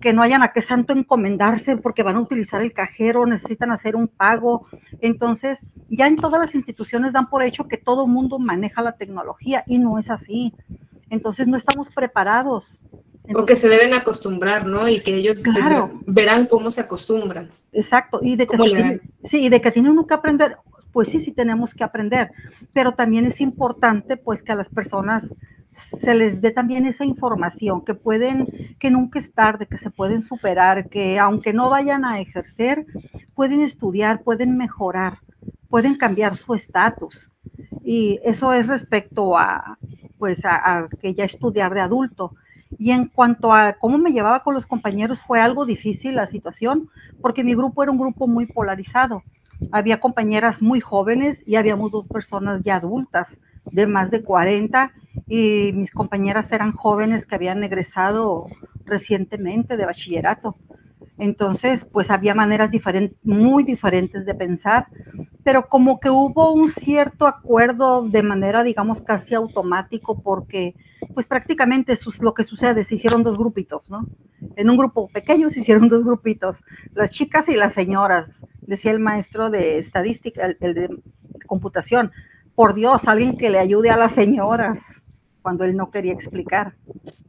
que 0.00 0.12
no 0.12 0.22
hayan 0.22 0.42
a 0.42 0.52
qué 0.52 0.62
santo 0.62 0.92
encomendarse 0.92 1.76
porque 1.76 2.02
van 2.02 2.16
a 2.16 2.20
utilizar 2.20 2.62
el 2.62 2.72
cajero, 2.72 3.26
necesitan 3.26 3.70
hacer 3.70 3.96
un 3.96 4.08
pago. 4.08 4.66
Entonces, 5.00 5.60
ya 5.88 6.06
en 6.06 6.16
todas 6.16 6.40
las 6.40 6.54
instituciones 6.54 7.12
dan 7.12 7.28
por 7.28 7.42
hecho 7.42 7.68
que 7.68 7.76
todo 7.76 8.06
el 8.06 8.10
mundo 8.10 8.38
maneja 8.38 8.82
la 8.82 8.92
tecnología 8.92 9.62
y 9.66 9.78
no 9.78 9.98
es 9.98 10.10
así. 10.10 10.54
Entonces, 11.10 11.46
no 11.46 11.56
estamos 11.56 11.90
preparados. 11.90 12.78
o 13.34 13.44
que 13.44 13.56
se 13.56 13.68
deben 13.68 13.92
acostumbrar, 13.92 14.66
¿no? 14.66 14.88
Y 14.88 15.00
que 15.00 15.14
ellos 15.14 15.42
verán 16.06 16.46
cómo 16.46 16.70
se 16.70 16.80
acostumbran. 16.80 17.50
Exacto, 17.72 18.18
y 18.22 18.36
de 18.36 18.46
que, 18.46 19.00
sí, 19.24 19.44
y 19.44 19.48
de 19.48 19.60
que 19.60 19.70
tienen 19.70 19.92
uno 19.92 20.06
que 20.06 20.14
aprender, 20.14 20.56
pues 20.92 21.08
sí, 21.08 21.20
sí 21.20 21.30
tenemos 21.30 21.72
que 21.72 21.84
aprender, 21.84 22.32
pero 22.72 22.92
también 22.92 23.26
es 23.26 23.40
importante 23.40 24.16
pues 24.16 24.42
que 24.42 24.50
a 24.50 24.56
las 24.56 24.68
personas 24.68 25.32
se 25.72 26.14
les 26.14 26.40
dé 26.40 26.50
también 26.50 26.86
esa 26.86 27.04
información, 27.04 27.84
que 27.84 27.94
pueden, 27.94 28.76
que 28.78 28.90
nunca 28.90 29.18
es 29.18 29.32
tarde, 29.32 29.66
que 29.66 29.78
se 29.78 29.90
pueden 29.90 30.22
superar, 30.22 30.88
que 30.88 31.18
aunque 31.18 31.52
no 31.52 31.70
vayan 31.70 32.04
a 32.04 32.20
ejercer, 32.20 32.86
pueden 33.34 33.60
estudiar, 33.60 34.22
pueden 34.22 34.56
mejorar, 34.56 35.18
pueden 35.68 35.96
cambiar 35.96 36.36
su 36.36 36.54
estatus. 36.54 37.30
Y 37.82 38.20
eso 38.24 38.52
es 38.52 38.66
respecto 38.66 39.36
a, 39.38 39.78
pues, 40.18 40.44
a, 40.44 40.88
que 41.00 41.14
ya 41.14 41.24
estudiar 41.24 41.74
de 41.74 41.80
adulto. 41.80 42.34
Y 42.78 42.92
en 42.92 43.06
cuanto 43.06 43.52
a 43.52 43.74
cómo 43.74 43.98
me 43.98 44.12
llevaba 44.12 44.42
con 44.42 44.54
los 44.54 44.66
compañeros, 44.66 45.20
fue 45.26 45.40
algo 45.40 45.66
difícil 45.66 46.14
la 46.14 46.26
situación, 46.26 46.88
porque 47.20 47.44
mi 47.44 47.54
grupo 47.54 47.82
era 47.82 47.92
un 47.92 47.98
grupo 47.98 48.26
muy 48.26 48.46
polarizado. 48.46 49.22
Había 49.72 50.00
compañeras 50.00 50.62
muy 50.62 50.80
jóvenes 50.80 51.42
y 51.46 51.56
habíamos 51.56 51.90
dos 51.90 52.06
personas 52.06 52.62
ya 52.62 52.76
adultas 52.76 53.38
de 53.64 53.86
más 53.86 54.10
de 54.10 54.22
40 54.22 54.92
y 55.26 55.72
mis 55.74 55.90
compañeras 55.90 56.50
eran 56.52 56.72
jóvenes 56.72 57.26
que 57.26 57.34
habían 57.34 57.62
egresado 57.64 58.46
recientemente 58.84 59.76
de 59.76 59.86
bachillerato. 59.86 60.56
Entonces, 61.18 61.84
pues 61.84 62.10
había 62.10 62.34
maneras 62.34 62.70
muy 63.22 63.62
diferentes 63.62 64.24
de 64.24 64.34
pensar, 64.34 64.86
pero 65.44 65.68
como 65.68 66.00
que 66.00 66.08
hubo 66.08 66.52
un 66.52 66.70
cierto 66.70 67.26
acuerdo 67.26 68.08
de 68.08 68.22
manera, 68.22 68.62
digamos, 68.62 69.02
casi 69.02 69.34
automático, 69.34 70.22
porque 70.22 70.74
pues 71.12 71.26
prácticamente 71.26 71.92
eso 71.92 72.08
es 72.08 72.20
lo 72.20 72.32
que 72.32 72.42
sucede, 72.42 72.84
se 72.84 72.94
hicieron 72.94 73.22
dos 73.22 73.36
grupitos, 73.36 73.90
¿no? 73.90 74.06
En 74.56 74.70
un 74.70 74.78
grupo 74.78 75.08
pequeño 75.08 75.50
se 75.50 75.60
hicieron 75.60 75.88
dos 75.88 76.04
grupitos, 76.04 76.62
las 76.94 77.10
chicas 77.10 77.48
y 77.48 77.54
las 77.54 77.74
señoras, 77.74 78.40
decía 78.62 78.90
el 78.90 79.00
maestro 79.00 79.50
de 79.50 79.78
estadística, 79.78 80.54
el 80.60 80.74
de 80.74 80.88
computación, 81.46 82.12
por 82.60 82.74
Dios, 82.74 83.08
alguien 83.08 83.38
que 83.38 83.48
le 83.48 83.58
ayude 83.58 83.88
a 83.88 83.96
las 83.96 84.12
señoras 84.12 84.80
cuando 85.40 85.64
él 85.64 85.74
no 85.74 85.90
quería 85.90 86.12
explicar. 86.12 86.74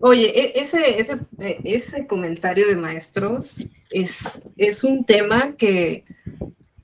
Oye, 0.01 0.25
e, 0.25 0.59
ese, 0.59 0.99
ese, 0.99 1.19
e, 1.39 1.57
ese 1.63 2.05
comentario 2.05 2.67
de 2.67 2.75
maestros 2.75 3.63
es, 3.89 4.41
es 4.57 4.83
un 4.83 5.05
tema 5.05 5.55
que, 5.55 6.03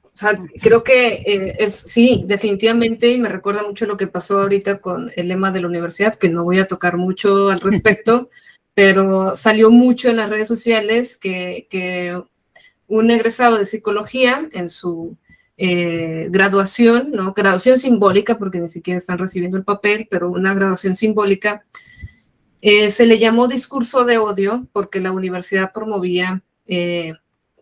o 0.01 0.11
sea, 0.13 0.41
creo 0.61 0.81
que 0.81 1.15
eh, 1.15 1.55
es, 1.59 1.75
sí, 1.75 2.23
definitivamente, 2.25 3.11
y 3.11 3.17
me 3.17 3.27
recuerda 3.27 3.63
mucho 3.63 3.85
lo 3.85 3.97
que 3.97 4.07
pasó 4.07 4.39
ahorita 4.39 4.79
con 4.79 5.11
el 5.17 5.27
lema 5.27 5.51
de 5.51 5.59
la 5.59 5.67
universidad, 5.67 6.15
que 6.15 6.29
no 6.29 6.45
voy 6.45 6.59
a 6.59 6.67
tocar 6.67 6.95
mucho 6.95 7.49
al 7.49 7.59
respecto, 7.59 8.29
pero 8.73 9.35
salió 9.35 9.69
mucho 9.71 10.07
en 10.07 10.15
las 10.15 10.29
redes 10.29 10.47
sociales 10.47 11.17
que, 11.17 11.67
que 11.69 12.17
un 12.87 13.11
egresado 13.11 13.57
de 13.57 13.65
psicología 13.65 14.47
en 14.53 14.69
su 14.69 15.17
eh, 15.59 16.27
graduación, 16.29 17.09
¿no? 17.11 17.33
Graduación 17.33 17.79
simbólica, 17.79 18.37
porque 18.37 18.59
ni 18.59 18.69
siquiera 18.69 18.99
están 18.99 19.17
recibiendo 19.17 19.57
el 19.57 19.63
papel, 19.63 20.07
pero 20.09 20.29
una 20.29 20.53
graduación 20.53 20.95
simbólica. 20.95 21.65
Eh, 22.61 22.91
se 22.91 23.07
le 23.07 23.17
llamó 23.17 23.47
discurso 23.47 24.05
de 24.05 24.19
odio 24.19 24.67
porque 24.71 24.99
la 24.99 25.11
universidad 25.11 25.71
promovía, 25.73 26.43
eh, 26.67 27.13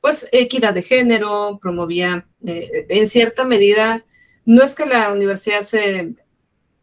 pues, 0.02 0.28
equidad 0.34 0.74
de 0.74 0.82
género, 0.82 1.58
promovía, 1.62 2.28
en 2.44 3.08
cierta 3.08 3.46
medida, 3.46 4.04
no 4.44 4.62
es 4.62 4.76
que 4.76 4.86
la 4.86 5.12
universidad 5.14 5.62
se 5.62 6.16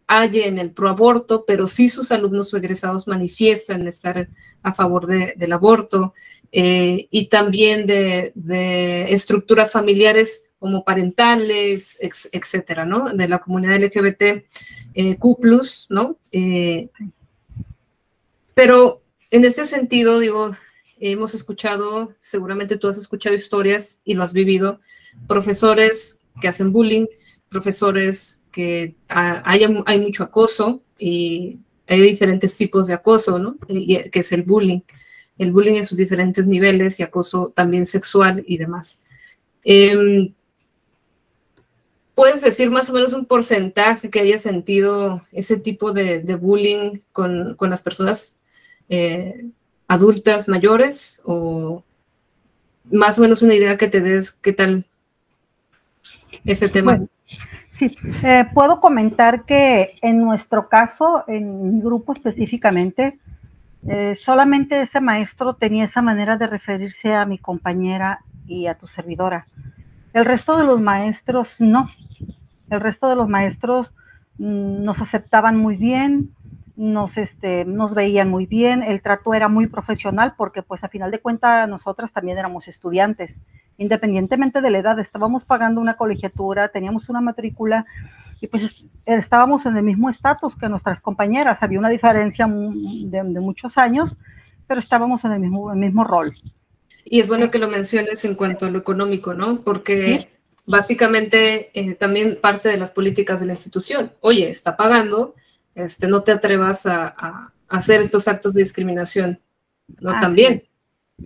halle 0.09 0.47
en 0.47 0.59
el 0.59 0.73
proaborto, 0.73 1.45
pero 1.47 1.67
sí 1.67 1.89
sus 1.89 2.11
alumnos 2.11 2.53
egresados 2.55 3.07
manifiestan 3.07 3.87
estar 3.87 4.29
a 4.63 4.73
favor 4.73 5.07
del 5.07 5.53
aborto 5.53 6.15
y 6.51 7.29
también 7.29 7.87
de 7.87 9.07
estructuras 9.09 9.71
familiares 9.71 10.52
como 10.63 10.85
parentales, 10.85 11.99
etcétera, 12.01 12.87
¿no? 12.87 13.13
De 13.13 13.27
la 13.27 13.41
comunidad 13.41 13.83
LGBT 13.83 14.23
eh, 14.95 15.17
Q+, 15.19 15.39
¿no? 15.91 16.19
Eh, 16.31 16.89
pero 18.55 19.03
en 19.33 19.45
este 19.45 19.67
sentido, 19.67 20.21
digo, 20.21 20.51
hemos 21.01 21.35
escuchado, 21.35 22.15
seguramente 22.21 22.77
tú 22.77 22.87
has 22.87 22.97
escuchado 22.97 23.35
historias 23.35 24.03
y 24.05 24.15
lo 24.15 24.23
has 24.23 24.33
vivido, 24.33 24.79
profesores 25.27 26.23
que 26.41 26.47
hacen 26.47 26.73
bullying, 26.73 27.07
profesores 27.49 28.45
que 28.53 28.95
hay, 29.09 29.67
hay 29.85 30.01
mucho 30.01 30.23
acoso 30.23 30.81
y 30.97 31.59
hay 31.89 32.01
diferentes 32.03 32.57
tipos 32.57 32.87
de 32.87 32.95
acoso, 32.95 33.41
¿no? 33.41 33.57
que 33.67 34.11
es 34.13 34.31
el 34.31 34.45
bullying. 34.45 34.83
El 35.39 35.51
bullying 35.51 35.75
en 35.75 35.87
sus 35.87 35.99
diferentes 35.99 36.47
niveles 36.47 37.01
y 37.01 37.03
acoso 37.03 37.53
también 37.53 37.85
sexual 37.85 38.45
y 38.47 38.59
demás. 38.59 39.07
Eh, 39.65 40.33
¿Puedes 42.15 42.43
decir 42.43 42.71
más 42.71 42.91
o 42.91 42.93
menos 42.93 43.13
un 43.15 43.25
porcentaje 43.25 44.11
que 44.11 44.21
haya 44.21 44.39
sentido 44.39 45.23
ese 45.33 45.59
tipo 45.59 45.93
de, 45.93 46.21
bullying 46.37 47.01
con, 47.13 47.57
las 47.59 47.83
personas 47.83 48.41
eh, 48.89 49.47
adultas 49.89 50.49
mayores? 50.49 51.23
¿O 51.25 51.83
más 52.91 53.19
o 53.19 53.23
menos 53.23 53.41
una 53.43 53.55
idea 53.55 53.79
que 53.79 53.89
te 53.89 54.01
des 54.01 54.31
qué 54.33 54.53
tal 54.53 54.85
ese 56.45 56.69
tema? 56.69 57.01
sí, 57.71 57.97
eh, 58.23 58.45
puedo 58.53 58.81
comentar 58.81 59.45
que 59.45 59.95
en 60.03 60.21
nuestro 60.21 60.69
caso, 60.69 61.25
en 61.27 61.77
mi 61.77 61.81
grupo 61.81 62.13
específicamente, 62.13 63.19
eh, 63.89 64.17
solamente 64.21 64.83
ese 64.83 65.01
maestro 65.01 65.55
tenía 65.55 65.85
esa 65.85 66.03
manera 66.03 66.37
de 66.37 66.47
referirse 66.47 67.15
a 67.15 67.25
mi 67.25 67.39
compañera 67.39 68.21
y 68.47 68.67
a 68.67 68.75
tu 68.75 68.87
servidora. 68.87 69.47
El 70.13 70.25
resto 70.25 70.59
de 70.59 70.65
los 70.65 70.81
maestros 70.81 71.61
no. 71.61 71.89
El 72.71 72.81
resto 72.81 73.09
de 73.09 73.17
los 73.17 73.29
maestros 73.29 73.95
mm, 74.39 74.85
nos 74.85 75.01
aceptaban 75.01 75.57
muy 75.57 75.77
bien, 75.77 76.35
nos, 76.77 77.17
este, 77.17 77.65
nos 77.65 77.95
veían 77.95 78.31
muy 78.31 78.47
bien, 78.47 78.83
el 78.83 79.03
trato 79.03 79.35
era 79.35 79.49
muy 79.49 79.67
profesional 79.67 80.35
porque 80.37 80.63
pues 80.63 80.83
a 80.85 80.89
final 80.89 81.11
de 81.11 81.21
cuentas 81.21 81.69
nosotras 81.69 82.13
también 82.13 82.39
éramos 82.39 82.69
estudiantes, 82.69 83.39
independientemente 83.79 84.61
de 84.61 84.71
la 84.71 84.79
edad, 84.79 84.99
estábamos 84.99 85.45
pagando 85.45 85.81
una 85.81 85.97
colegiatura, 85.97 86.69
teníamos 86.69 87.09
una 87.09 87.21
matrícula 87.21 87.87
y 88.41 88.49
pues 88.49 88.85
estábamos 89.07 89.67
en 89.67 89.77
el 89.77 89.85
mismo 89.85 90.09
estatus 90.09 90.57
que 90.57 90.69
nuestras 90.69 91.01
compañeras, 91.01 91.63
había 91.63 91.79
una 91.79 91.89
diferencia 91.89 92.47
de, 92.47 93.41
muchos 93.41 93.79
años, 93.79 94.19
pero 94.67 94.81
estábamos 94.81 95.25
en 95.25 95.33
el 95.33 95.41
mismo, 95.41 95.73
el 95.73 95.79
mismo 95.79 96.05
rol. 96.05 96.35
Y 97.05 97.21
es 97.21 97.29
bueno 97.29 97.51
que 97.51 97.59
lo 97.59 97.69
menciones 97.69 98.25
en 98.25 98.35
cuanto 98.35 98.67
a 98.67 98.71
lo 98.71 98.79
económico, 98.79 99.35
¿no? 99.35 99.61
Porque 99.63 100.29
básicamente 100.67 101.71
eh, 101.79 101.95
también 101.95 102.39
parte 102.41 102.69
de 102.69 102.77
las 102.77 102.91
políticas 102.91 103.41
de 103.41 103.47
la 103.47 103.53
institución. 103.53 104.13
Oye, 104.21 104.49
está 104.49 104.77
pagando, 104.77 105.35
este, 105.75 106.07
no 106.07 106.23
te 106.23 106.33
atrevas 106.33 106.87
a, 106.87 107.53
hacer 107.69 108.03
estos 108.03 108.29
actos 108.29 108.53
de 108.55 108.63
discriminación, 108.63 109.41
¿no? 110.01 110.19
también. 110.21 110.65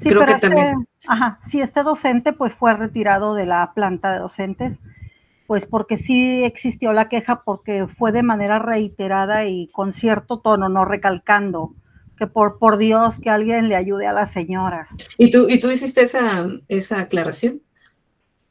Sí, 0.01 0.09
Creo 0.11 0.25
que 0.25 0.33
este, 0.33 0.49
también. 0.49 0.87
Ajá, 1.09 1.41
sí, 1.49 1.61
este 1.61 1.83
docente 1.83 2.33
pues 2.33 2.55
fue 2.55 2.75
retirado 2.75 3.35
de 3.35 3.47
la 3.47 3.73
planta 3.75 4.13
de 4.13 4.21
docentes, 4.21 4.79
pues 5.47 5.67
porque 5.67 5.99
sí 5.99 6.45
existió 6.45 6.93
la 6.93 7.09
queja 7.09 7.43
porque 7.45 7.87
fue 7.87 8.13
de 8.13 8.23
manera 8.23 8.59
reiterada 8.59 9.47
y 9.47 9.69
con 9.69 9.93
cierto 9.93 10.39
tono, 10.39 10.69
no 10.69 10.85
recalcando 10.85 11.75
que 12.17 12.27
por, 12.27 12.59
por 12.59 12.79
Dios 12.79 13.19
que 13.21 13.31
alguien 13.31 13.69
le 13.69 13.77
ayude 13.77 14.07
a 14.07 14.13
las 14.13 14.33
señoras. 14.33 14.89
¿Y 15.19 15.31
tú, 15.31 15.49
y 15.49 15.61
tú 15.61 15.71
hiciste 15.71 16.03
esa, 16.03 16.47
esa 16.69 17.01
aclaración? 17.01 17.61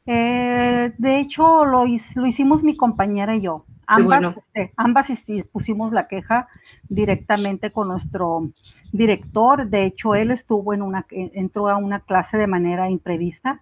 Eh, 0.06 0.93
de 0.97 1.19
hecho, 1.19 1.65
lo, 1.65 1.86
lo, 1.86 2.25
hicimos 2.28 2.63
mi 2.63 2.78
compañera 2.78 3.36
y 3.36 3.41
yo. 3.41 3.65
Ambas, 3.88 4.36
este, 4.38 4.73
ambas 4.78 5.08
pusimos 5.51 5.91
la 5.93 6.08
queja 6.08 6.47
directamente 6.89 7.71
con 7.71 7.88
nuestro 7.88 8.49
director. 8.91 9.69
De 9.69 9.84
hecho, 9.84 10.15
él 10.15 10.32
estuvo 10.32 10.73
en 10.73 10.82
una, 10.82 11.06
entró 11.10 11.69
a 11.69 11.78
una 11.78 11.99
clase 11.99 12.38
de 12.38 12.47
manera 12.47 12.89
imprevista 12.89 13.62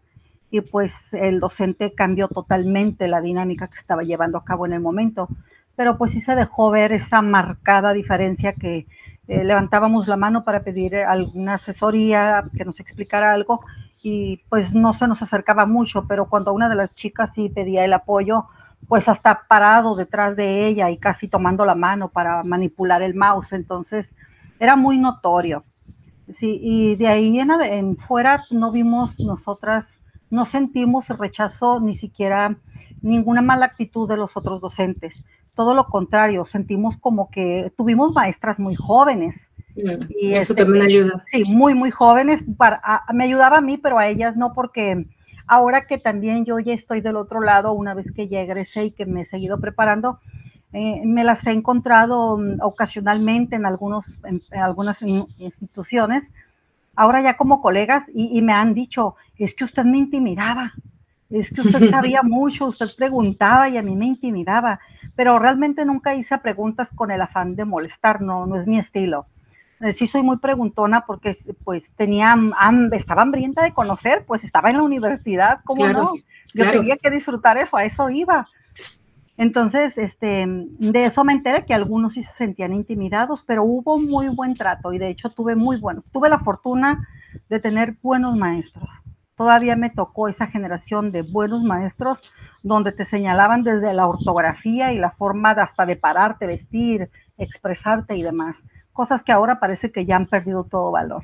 y 0.49 0.61
pues 0.61 0.93
el 1.13 1.39
docente 1.39 1.93
cambió 1.93 2.27
totalmente 2.27 3.07
la 3.07 3.21
dinámica 3.21 3.67
que 3.67 3.77
estaba 3.77 4.03
llevando 4.03 4.37
a 4.37 4.45
cabo 4.45 4.65
en 4.65 4.73
el 4.73 4.81
momento. 4.81 5.27
Pero 5.75 5.97
pues 5.97 6.11
sí 6.11 6.21
se 6.21 6.35
dejó 6.35 6.69
ver 6.69 6.91
esa 6.91 7.21
marcada 7.21 7.91
diferencia 7.91 8.53
que 8.53 8.85
eh, 9.27 9.43
levantábamos 9.43 10.07
la 10.07 10.17
mano 10.17 10.43
para 10.43 10.63
pedir 10.63 10.95
alguna 10.97 11.55
asesoría, 11.55 12.45
que 12.55 12.65
nos 12.65 12.79
explicara 12.79 13.33
algo 13.33 13.61
y 14.01 14.41
pues 14.49 14.73
no 14.73 14.91
se 14.93 15.07
nos 15.07 15.21
acercaba 15.21 15.65
mucho, 15.65 16.05
pero 16.07 16.27
cuando 16.27 16.53
una 16.53 16.67
de 16.67 16.75
las 16.75 16.93
chicas 16.93 17.31
sí 17.33 17.49
pedía 17.49 17.85
el 17.85 17.93
apoyo, 17.93 18.45
pues 18.87 19.07
hasta 19.07 19.43
parado 19.47 19.95
detrás 19.95 20.35
de 20.35 20.67
ella 20.67 20.89
y 20.89 20.97
casi 20.97 21.29
tomando 21.29 21.65
la 21.65 21.75
mano 21.75 22.09
para 22.09 22.43
manipular 22.43 23.01
el 23.01 23.15
mouse, 23.15 23.53
entonces 23.53 24.15
era 24.59 24.75
muy 24.75 24.97
notorio. 24.97 25.63
Sí, 26.29 26.59
y 26.61 26.95
de 26.95 27.07
ahí 27.07 27.39
en, 27.39 27.51
en 27.51 27.97
fuera 27.97 28.43
no 28.49 28.71
vimos 28.71 29.19
nosotras 29.19 29.87
no 30.33 30.45
sentimos 30.45 31.07
rechazo 31.09 31.79
ni 31.79 31.93
siquiera 31.93 32.57
ninguna 33.03 33.43
mala 33.43 33.67
actitud 33.67 34.09
de 34.09 34.17
los 34.17 34.35
otros 34.35 34.61
docentes. 34.61 35.21
Todo 35.55 35.73
lo 35.73 35.85
contrario, 35.85 36.45
sentimos 36.45 36.97
como 36.97 37.29
que 37.29 37.71
tuvimos 37.77 38.13
maestras 38.13 38.59
muy 38.59 38.75
jóvenes. 38.75 39.49
Mm, 39.75 40.03
y 40.19 40.33
eso 40.33 40.53
este, 40.53 40.63
también 40.63 40.85
ayuda. 40.85 41.23
Sí, 41.25 41.43
muy, 41.45 41.75
muy 41.75 41.91
jóvenes. 41.91 42.43
Para, 42.57 43.03
me 43.13 43.25
ayudaba 43.25 43.57
a 43.57 43.61
mí, 43.61 43.77
pero 43.77 43.99
a 43.99 44.07
ellas 44.07 44.37
no, 44.37 44.53
porque 44.53 45.07
ahora 45.47 45.85
que 45.85 45.97
también 45.97 46.45
yo 46.45 46.59
ya 46.59 46.73
estoy 46.73 47.01
del 47.01 47.17
otro 47.17 47.41
lado, 47.41 47.73
una 47.73 47.93
vez 47.93 48.11
que 48.11 48.27
ya 48.27 48.41
egresé 48.41 48.85
y 48.85 48.91
que 48.91 49.05
me 49.05 49.21
he 49.21 49.25
seguido 49.25 49.59
preparando, 49.59 50.19
eh, 50.71 51.01
me 51.05 51.23
las 51.23 51.45
he 51.45 51.51
encontrado 51.51 52.37
mm, 52.37 52.59
ocasionalmente 52.61 53.55
en, 53.55 53.65
algunos, 53.65 54.19
en 54.23 54.41
algunas 54.51 55.01
instituciones 55.01 56.23
ahora 56.95 57.21
ya 57.21 57.37
como 57.37 57.61
colegas 57.61 58.03
y, 58.13 58.41
me 58.41 58.53
han 58.53 58.73
dicho, 58.73 59.15
es 59.37 59.55
que 59.55 59.63
usted 59.63 59.83
me 59.83 59.97
intimidaba, 59.97 60.73
es 61.29 61.49
que 61.49 61.61
usted 61.61 61.89
sabía 61.89 62.23
mucho, 62.23 62.65
usted 62.65 62.87
preguntaba 62.95 63.69
y 63.69 63.77
a 63.77 63.83
mí 63.83 63.95
me 63.95 64.05
intimidaba, 64.05 64.79
pero 65.15 65.39
realmente 65.39 65.85
nunca 65.85 66.15
hice 66.15 66.37
preguntas 66.37 66.89
con 66.95 67.11
el 67.11 67.21
afán 67.21 67.55
de 67.55 67.65
molestar, 67.65 68.21
no, 68.21 68.45
no 68.45 68.55
es 68.57 68.67
mi 68.67 68.79
estilo. 68.79 69.27
Eh, 69.79 69.91
sí 69.91 70.07
soy 70.07 70.23
muy 70.23 70.37
preguntona 70.37 71.05
porque 71.05 71.35
pues 71.63 71.91
tenía, 71.95 72.35
estaba 72.93 73.23
hambrienta 73.23 73.63
de 73.63 73.73
conocer, 73.73 74.23
pues 74.25 74.43
estaba 74.43 74.69
en 74.69 74.77
la 74.77 74.83
universidad, 74.83 75.59
¿cómo 75.65 75.87
no? 75.87 76.13
Yo 76.53 76.71
tenía 76.71 76.97
que 76.97 77.09
disfrutar 77.09 77.57
eso, 77.57 77.77
a 77.77 77.83
eso 77.83 78.09
iba. 78.09 78.47
Entonces, 79.35 79.97
este, 79.97 80.45
de 80.47 81.05
eso 81.05 81.23
me 81.23 81.33
enteré 81.33 81.65
que 81.65 81.73
algunos 81.73 82.13
sí 82.13 82.23
se 82.23 82.31
sentían 82.31 82.71
intimidados, 82.71 83.43
pero 83.45 83.63
hubo 83.63 83.97
muy 83.97 84.29
buen 84.29 84.53
trato 84.53 84.93
y 84.93 84.99
de 84.99 85.09
hecho 85.09 85.31
tuve 85.31 85.55
muy 85.55 85.77
bueno, 85.77 86.03
tuve 86.11 86.29
la 86.29 86.39
fortuna 86.39 87.09
de 87.49 87.59
tener 87.59 87.97
buenos 88.01 88.37
maestros. 88.37 88.89
Todavía 89.43 89.75
me 89.75 89.89
tocó 89.89 90.29
esa 90.29 90.47
generación 90.47 91.11
de 91.11 91.21
buenos 91.21 91.63
maestros 91.63 92.21
donde 92.61 92.93
te 92.93 93.03
señalaban 93.03 93.61
desde 93.61 93.93
la 93.93 94.07
ortografía 94.07 94.93
y 94.93 94.97
la 94.97 95.11
forma 95.11 95.53
de 95.53 95.59
hasta 95.59 95.85
de 95.85 95.97
pararte, 95.97 96.47
vestir, 96.47 97.09
expresarte 97.37 98.15
y 98.15 98.23
demás, 98.23 98.63
cosas 98.93 99.21
que 99.21 99.33
ahora 99.33 99.59
parece 99.59 99.91
que 99.91 100.05
ya 100.05 100.15
han 100.15 100.27
perdido 100.27 100.63
todo 100.63 100.91
valor. 100.91 101.23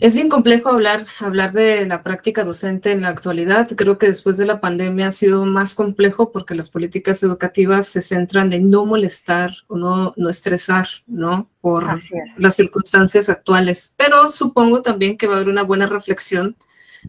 Es 0.00 0.14
bien 0.14 0.28
complejo 0.28 0.70
hablar, 0.70 1.06
hablar 1.20 1.52
de 1.52 1.86
la 1.86 2.02
práctica 2.02 2.42
docente 2.42 2.90
en 2.90 3.02
la 3.02 3.08
actualidad. 3.08 3.68
Creo 3.76 3.96
que 3.96 4.08
después 4.08 4.36
de 4.36 4.44
la 4.44 4.60
pandemia 4.60 5.06
ha 5.06 5.12
sido 5.12 5.46
más 5.46 5.74
complejo 5.74 6.32
porque 6.32 6.56
las 6.56 6.68
políticas 6.68 7.22
educativas 7.22 7.86
se 7.86 8.02
centran 8.02 8.52
en 8.52 8.70
no 8.70 8.84
molestar 8.86 9.52
o 9.68 9.76
no, 9.76 10.12
no 10.16 10.28
estresar, 10.28 10.88
¿no? 11.06 11.48
Por 11.60 12.00
las 12.38 12.56
circunstancias 12.56 13.28
actuales. 13.28 13.94
Pero 13.96 14.30
supongo 14.30 14.82
también 14.82 15.16
que 15.16 15.28
va 15.28 15.34
a 15.34 15.36
haber 15.36 15.48
una 15.48 15.62
buena 15.62 15.86
reflexión 15.86 16.56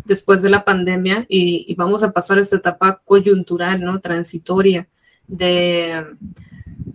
después 0.05 0.43
de 0.43 0.51
la 0.51 0.63
pandemia 0.63 1.25
y, 1.27 1.73
vamos 1.75 2.03
a 2.03 2.11
pasar 2.11 2.37
esta 2.37 2.57
etapa 2.57 3.01
coyuntural, 3.03 3.81
¿no? 3.81 3.99
Transitoria 3.99 4.87
de, 5.27 6.05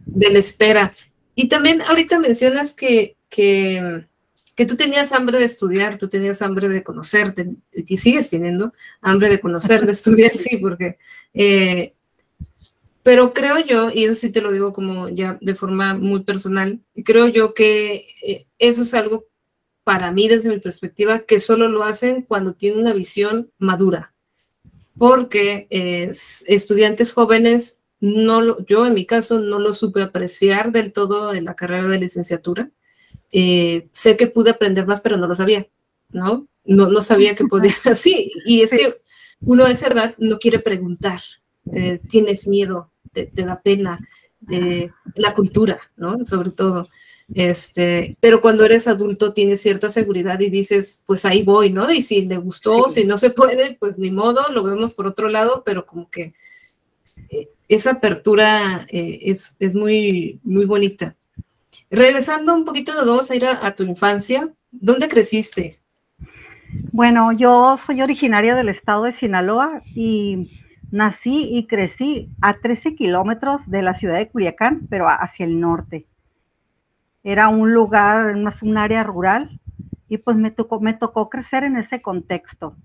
de 0.06 0.30
la 0.30 0.38
espera. 0.38 0.92
Y 1.34 1.48
también 1.48 1.82
ahorita 1.82 2.18
mencionas 2.20 2.74
que, 2.74 3.16
que 3.28 4.06
que 4.60 4.66
tú 4.66 4.76
tenías 4.76 5.10
hambre 5.12 5.38
de 5.38 5.46
estudiar, 5.46 5.96
tú 5.96 6.10
tenías 6.10 6.42
hambre 6.42 6.68
de 6.68 6.82
conocerte, 6.82 7.48
y 7.72 7.96
sigues 7.96 8.28
teniendo 8.28 8.74
hambre 9.00 9.30
de 9.30 9.40
conocer, 9.40 9.86
de 9.86 9.92
estudiar, 9.98 10.32
sí, 10.36 10.58
porque... 10.58 10.98
Eh, 11.32 11.94
pero 13.02 13.32
creo 13.32 13.64
yo, 13.64 13.90
y 13.90 14.04
eso 14.04 14.14
sí 14.16 14.30
te 14.30 14.42
lo 14.42 14.52
digo 14.52 14.74
como 14.74 15.08
ya 15.08 15.38
de 15.40 15.54
forma 15.54 15.94
muy 15.94 16.24
personal, 16.24 16.78
creo 17.06 17.28
yo 17.28 17.54
que 17.54 18.04
eh, 18.22 18.48
eso 18.58 18.82
es 18.82 18.92
algo 18.92 19.24
para 19.82 20.12
mí 20.12 20.28
desde 20.28 20.50
mi 20.50 20.58
perspectiva 20.58 21.20
que 21.20 21.40
solo 21.40 21.66
lo 21.66 21.82
hacen 21.82 22.20
cuando 22.20 22.52
tienen 22.52 22.80
una 22.80 22.92
visión 22.92 23.50
madura, 23.56 24.12
porque 24.98 25.68
eh, 25.70 26.12
estudiantes 26.48 27.14
jóvenes, 27.14 27.86
no, 27.98 28.62
yo 28.66 28.86
en 28.86 28.92
mi 28.92 29.06
caso 29.06 29.40
no 29.40 29.58
lo 29.58 29.72
supe 29.72 30.02
apreciar 30.02 30.70
del 30.70 30.92
todo 30.92 31.32
en 31.32 31.46
la 31.46 31.56
carrera 31.56 31.88
de 31.88 31.98
licenciatura, 31.98 32.70
eh, 33.32 33.88
sé 33.92 34.16
que 34.16 34.26
pude 34.26 34.50
aprender 34.50 34.86
más, 34.86 35.00
pero 35.00 35.16
no 35.16 35.26
lo 35.26 35.34
sabía, 35.34 35.66
¿no? 36.10 36.48
No, 36.64 36.88
no 36.88 37.00
sabía 37.00 37.34
que 37.34 37.44
podía, 37.44 37.72
sí, 37.94 38.32
y 38.44 38.62
es 38.62 38.70
que 38.70 38.94
uno 39.40 39.64
a 39.64 39.70
esa 39.70 39.88
edad 39.88 40.14
no 40.18 40.38
quiere 40.38 40.58
preguntar, 40.58 41.20
eh, 41.72 42.00
tienes 42.08 42.46
miedo, 42.46 42.90
te, 43.12 43.30
da 43.34 43.60
pena, 43.60 43.98
de 44.40 44.90
la 45.16 45.34
cultura, 45.34 45.78
¿no? 45.96 46.24
Sobre 46.24 46.50
todo. 46.50 46.88
Este, 47.32 48.16
pero 48.20 48.40
cuando 48.40 48.64
eres 48.64 48.88
adulto 48.88 49.32
tienes 49.32 49.60
cierta 49.60 49.88
seguridad 49.88 50.40
y 50.40 50.50
dices, 50.50 51.04
pues 51.06 51.24
ahí 51.24 51.42
voy, 51.42 51.70
¿no? 51.70 51.90
Y 51.92 52.02
si 52.02 52.22
le 52.22 52.38
gustó, 52.38 52.88
si 52.88 53.04
no 53.04 53.18
se 53.18 53.30
puede, 53.30 53.76
pues 53.78 53.98
ni 53.98 54.10
modo, 54.10 54.50
lo 54.50 54.64
vemos 54.64 54.94
por 54.94 55.06
otro 55.06 55.28
lado, 55.28 55.62
pero 55.64 55.86
como 55.86 56.10
que 56.10 56.34
eh, 57.28 57.48
esa 57.68 57.92
apertura 57.92 58.86
es, 58.90 59.56
es, 59.60 59.74
muy, 59.76 60.40
muy 60.42 60.64
bonita. 60.64 61.14
Regresando 61.90 62.54
un 62.54 62.64
poquito, 62.64 62.94
nos 62.94 63.04
vamos 63.04 63.30
a 63.30 63.34
ir 63.34 63.44
a, 63.44 63.74
tu 63.74 63.82
infancia. 63.82 64.48
¿Dónde 64.70 65.08
creciste? 65.08 65.80
Bueno, 66.92 67.32
yo 67.32 67.76
soy 67.78 68.00
originaria 68.00 68.54
del 68.54 68.68
estado 68.68 69.04
de 69.04 69.12
Sinaloa 69.12 69.82
y 69.86 70.62
nací 70.92 71.48
y 71.50 71.66
crecí 71.66 72.30
a 72.40 72.58
13 72.60 72.94
kilómetros 72.94 73.68
de 73.68 73.82
la 73.82 73.94
ciudad 73.94 74.18
de 74.18 74.28
Culiacán, 74.28 74.86
pero 74.88 75.08
hacia 75.08 75.44
el 75.44 75.58
norte. 75.58 76.06
Era 77.24 77.48
un 77.48 77.74
lugar, 77.74 78.36
un 78.36 78.78
área 78.78 79.02
rural 79.02 79.60
y 80.08 80.18
pues 80.18 80.36
me 80.36 80.52
tocó, 80.52 80.80
me 80.80 80.94
tocó 80.94 81.28
crecer 81.28 81.64
en 81.64 81.76
ese 81.76 82.00
contexto. 82.00 82.76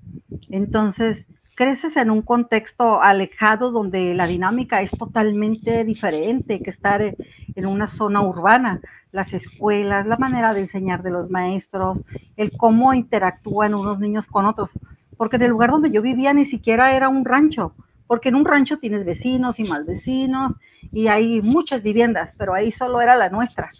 Entonces, 0.50 1.26
creces 1.56 1.96
en 1.96 2.12
un 2.12 2.22
contexto 2.22 3.02
alejado 3.02 3.72
donde 3.72 4.14
la 4.14 4.28
dinámica 4.28 4.82
es 4.82 4.92
totalmente 4.92 5.86
diferente 5.86 6.62
que 6.62 6.70
estar 6.70 7.02
en 7.02 7.66
una 7.66 7.88
zona 7.88 8.22
urbana. 8.22 8.82
Las 9.12 9.34
escuelas, 9.34 10.06
la 10.06 10.18
manera 10.18 10.54
de 10.54 10.60
enseñar 10.62 11.02
de 11.02 11.12
los 11.12 11.30
maestros, 11.30 12.02
el 12.36 12.52
cómo 12.58 12.94
interactúan 12.94 13.74
unos 13.74 14.00
niños 14.00 14.28
con 14.28 14.46
otros. 14.46 14.72
Porque 15.16 15.38
en 15.38 15.44
el 15.44 15.52
lugar 15.52 15.72
donde 15.72 15.92
yo 15.92 16.02
vivía 16.02 16.34
ni 16.34 16.44
siquiera 16.44 16.94
era 16.94 17.08
un 17.08 17.24
rancho, 17.24 17.74
porque 18.06 18.30
en 18.30 18.36
un 18.36 18.44
rancho 18.44 18.78
tienes 18.78 19.06
vecinos 19.06 19.58
y 19.58 19.64
más 19.64 19.86
vecinos 19.86 20.54
y 20.92 21.08
hay 21.08 21.42
muchas 21.42 21.82
viviendas, 21.82 22.34
pero 22.38 22.54
ahí 22.54 22.70
solo 22.70 23.00
era 23.00 23.16
la 23.16 23.30
nuestra. 23.30 23.72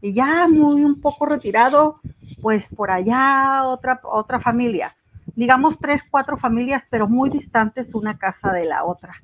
Y 0.00 0.12
ya 0.12 0.48
muy 0.48 0.82
un 0.82 1.00
poco 1.00 1.26
retirado, 1.26 2.00
pues 2.40 2.66
por 2.66 2.90
allá 2.90 3.62
otra, 3.64 4.00
otra 4.02 4.40
familia 4.40 4.96
digamos, 5.34 5.78
tres, 5.78 6.02
cuatro 6.08 6.36
familias, 6.36 6.84
pero 6.90 7.08
muy 7.08 7.30
distantes 7.30 7.94
una 7.94 8.18
casa 8.18 8.52
de 8.52 8.64
la 8.64 8.84
otra. 8.84 9.14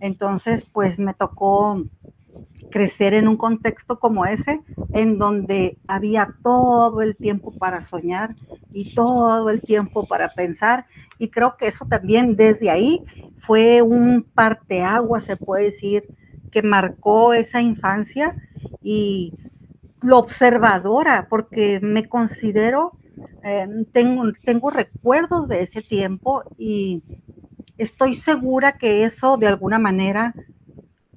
Entonces, 0.00 0.64
pues 0.64 0.98
me 0.98 1.14
tocó 1.14 1.82
crecer 2.70 3.14
en 3.14 3.28
un 3.28 3.36
contexto 3.36 3.98
como 3.98 4.26
ese, 4.26 4.60
en 4.92 5.18
donde 5.18 5.78
había 5.86 6.34
todo 6.42 7.00
el 7.02 7.16
tiempo 7.16 7.52
para 7.52 7.80
soñar 7.80 8.36
y 8.72 8.94
todo 8.94 9.50
el 9.50 9.60
tiempo 9.60 10.06
para 10.06 10.32
pensar. 10.34 10.86
Y 11.18 11.28
creo 11.30 11.56
que 11.56 11.68
eso 11.68 11.86
también 11.86 12.36
desde 12.36 12.70
ahí 12.70 13.02
fue 13.38 13.82
un 13.82 14.22
parteagua, 14.22 15.20
se 15.20 15.36
puede 15.36 15.64
decir, 15.66 16.04
que 16.50 16.62
marcó 16.62 17.34
esa 17.34 17.60
infancia 17.60 18.36
y 18.82 19.34
lo 20.00 20.18
observadora, 20.18 21.26
porque 21.28 21.80
me 21.82 22.08
considero 22.08 22.92
eh, 23.48 23.86
tengo, 23.92 24.24
tengo 24.44 24.70
recuerdos 24.70 25.48
de 25.48 25.62
ese 25.62 25.80
tiempo 25.82 26.42
y 26.58 27.02
estoy 27.78 28.14
segura 28.14 28.76
que 28.76 29.04
eso 29.04 29.36
de 29.36 29.46
alguna 29.46 29.78
manera 29.78 30.34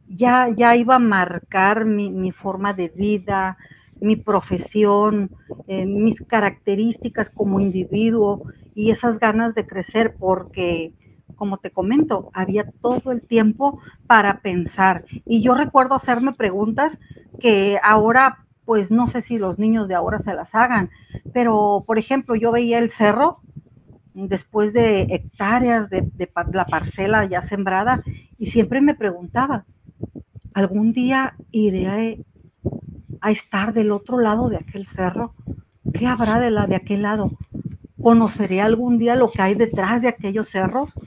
ya, 0.07 0.49
ya 0.55 0.75
iba 0.75 0.95
a 0.95 0.99
marcar 0.99 1.85
mi, 1.85 2.31
forma 2.31 2.73
de 2.73 2.89
vida, 2.89 3.57
mi 3.99 4.15
profesión, 4.15 5.31
eh, 5.67 5.85
mis 5.85 6.21
características 6.21 7.29
como 7.29 7.59
individuo 7.59 8.43
y 8.75 8.91
esas 8.91 9.19
ganas 9.19 9.55
de 9.55 9.67
crecer 9.67 10.15
porque, 10.17 10.93
como 11.35 11.57
te 11.57 11.71
comento, 11.71 12.29
había 12.33 12.71
todo 12.81 13.11
el 13.11 13.21
tiempo 13.21 13.79
para 14.07 14.41
pensar. 14.41 15.05
Y 15.25 15.41
yo 15.41 15.55
recuerdo 15.55 15.95
hacerme 15.95 16.33
preguntas 16.33 16.97
que 17.39 17.79
ahora 17.83 18.45
pues 18.71 18.89
no 18.89 19.09
sé 19.09 19.19
si 19.21 19.37
los 19.37 19.59
niños 19.59 19.89
de 19.89 19.95
ahora 19.95 20.19
se 20.19 20.33
las 20.33 20.55
hagan, 20.55 20.91
pero 21.33 21.83
por 21.85 21.99
ejemplo, 21.99 22.35
yo 22.37 22.53
veía 22.53 22.79
el 22.79 22.89
cerro 22.89 23.41
después 24.13 24.71
de 24.71 25.01
hectáreas 25.09 25.89
de, 25.89 26.09
la 26.53 26.65
parcela 26.65 27.25
ya 27.25 27.41
sembrada 27.41 28.01
y 28.37 28.45
siempre 28.45 28.79
me 28.79 28.95
preguntaba, 28.95 29.65
¿algún 30.53 30.93
día 30.93 31.35
iré 31.51 32.23
a, 33.19 33.31
estar 33.31 33.73
del 33.73 33.91
otro 33.91 34.21
lado 34.21 34.47
de 34.47 34.55
aquel 34.55 34.87
cerro? 34.87 35.33
¿Qué 35.93 36.07
habrá 36.07 36.39
de, 36.39 36.51
la, 36.51 36.65
de 36.65 36.77
aquel 36.77 37.01
lado? 37.01 37.31
¿Conoceré 38.01 38.61
algún 38.61 38.97
día 38.97 39.15
lo 39.15 39.33
que 39.33 39.41
hay 39.41 39.55
detrás 39.55 40.01
de 40.01 40.07
aquellos 40.07 40.47
cerros? 40.47 40.97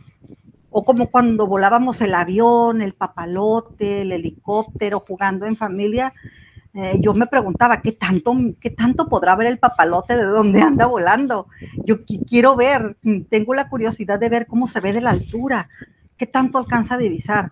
O 0.68 0.84
como 0.84 1.10
cuando 1.10 1.46
volábamos 1.46 2.02
el 2.02 2.14
avión, 2.14 2.82
el 2.82 2.92
papalote, 2.92 4.02
el 4.02 4.12
helicóptero, 4.12 5.00
jugando 5.00 5.46
en 5.46 5.56
familia, 5.56 6.12
eh, 6.74 6.98
yo 7.00 7.14
me 7.14 7.28
preguntaba, 7.28 7.80
¿qué 7.80 7.92
tanto, 7.92 8.34
¿qué 8.60 8.70
tanto 8.70 9.08
podrá 9.08 9.36
ver 9.36 9.46
el 9.46 9.58
papalote 9.58 10.16
de 10.16 10.24
dónde 10.24 10.60
anda 10.60 10.86
volando? 10.86 11.46
Yo 11.84 12.04
quiero 12.04 12.56
ver, 12.56 12.96
tengo 13.30 13.54
la 13.54 13.68
curiosidad 13.68 14.18
de 14.18 14.28
ver 14.28 14.46
cómo 14.46 14.66
se 14.66 14.80
ve 14.80 14.92
de 14.92 15.00
la 15.00 15.10
altura, 15.10 15.68
qué 16.16 16.26
tanto 16.26 16.58
alcanza 16.58 16.94
a 16.94 16.98
divisar. 16.98 17.50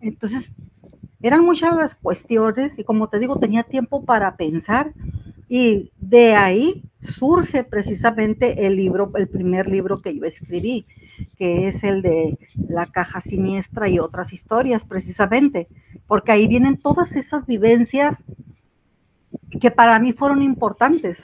Entonces, 0.00 0.52
eran 1.22 1.44
muchas 1.44 1.76
las 1.76 1.94
cuestiones 1.94 2.78
y 2.78 2.84
como 2.84 3.08
te 3.08 3.18
digo, 3.18 3.38
tenía 3.38 3.62
tiempo 3.62 4.04
para 4.04 4.36
pensar 4.36 4.92
y 5.48 5.92
de 6.00 6.34
ahí 6.34 6.82
surge 7.00 7.64
precisamente 7.64 8.66
el 8.66 8.76
libro, 8.76 9.12
el 9.14 9.28
primer 9.28 9.68
libro 9.68 10.02
que 10.02 10.16
yo 10.16 10.24
escribí, 10.24 10.86
que 11.36 11.68
es 11.68 11.84
el 11.84 12.02
de 12.02 12.38
La 12.68 12.86
caja 12.86 13.20
siniestra 13.20 13.88
y 13.88 13.98
otras 13.98 14.32
historias, 14.32 14.84
precisamente, 14.84 15.68
porque 16.06 16.32
ahí 16.32 16.46
vienen 16.46 16.76
todas 16.76 17.16
esas 17.16 17.46
vivencias 17.46 18.22
que 19.60 19.70
para 19.70 19.98
mí 19.98 20.12
fueron 20.12 20.42
importantes 20.42 21.22